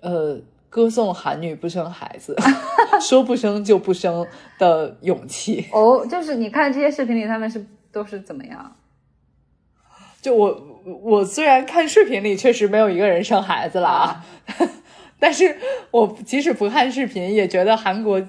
[0.00, 2.36] 呃，歌颂韩女不生孩子，
[3.00, 4.26] 说不生就不生
[4.58, 5.66] 的勇气。
[5.72, 8.76] 哦，就是你看这些视频里，他们是都是怎么样？
[10.22, 14.24] 就我我虽然看视频里确实没有一个人生孩子了啊，
[15.18, 15.56] 但是
[15.90, 18.20] 我即使不看视频，也觉得韩国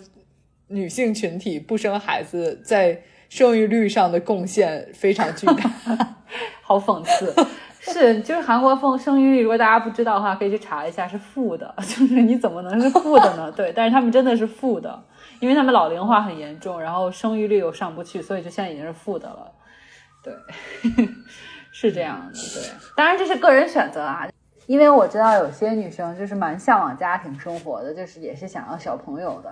[0.68, 6.16] 女性群体不生孩子在生育率上的贡献非常巨大，
[6.64, 7.34] 好讽刺。
[7.94, 11.74] 是，就是韩国风生育率，如果大家不知道的话，可以去查一下，是负的。
[11.82, 13.52] 就是你怎么能是负的呢？
[13.58, 15.04] 对，但是他们真的是负的，
[15.40, 19.52] 因为他们老龄化很严重，然后生育率又上不去，所以就现在已经是负的了。
[20.24, 20.34] 对，
[21.72, 22.34] 是这样的。
[22.34, 24.28] 对，当然这是个人选择啊，
[24.68, 29.52] 因为我知道有些女生就是蛮向往家庭生活的，就是也是想要小朋友的。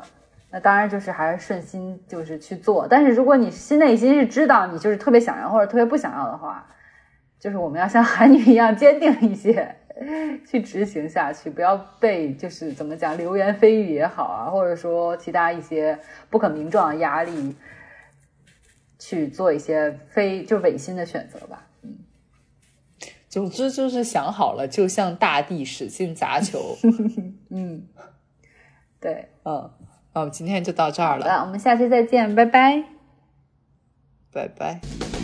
[0.52, 2.88] 那当然就是还是顺心，就是去做。
[2.88, 6.68] 但是如果你心内心是知道你就是特别想要或者特别不想要的话，
[7.40, 9.76] 就是我们要像韩女一样坚定一些，
[10.46, 15.98] 去执行下去，不要被就是怎么讲流言蜚语也好啊，或者说其他一些
[16.30, 17.56] 不可名状的压力，
[18.98, 21.66] 去做一些非就违心的选择吧。
[21.82, 21.98] 嗯，
[23.30, 26.78] 总之就是想好了，就向大地使劲砸球。
[27.50, 27.88] 嗯，
[29.00, 29.72] 对，嗯，
[30.14, 32.84] 那我们今天就到这儿了，好的，我们下期再见，拜拜。
[34.32, 35.19] 拜拜。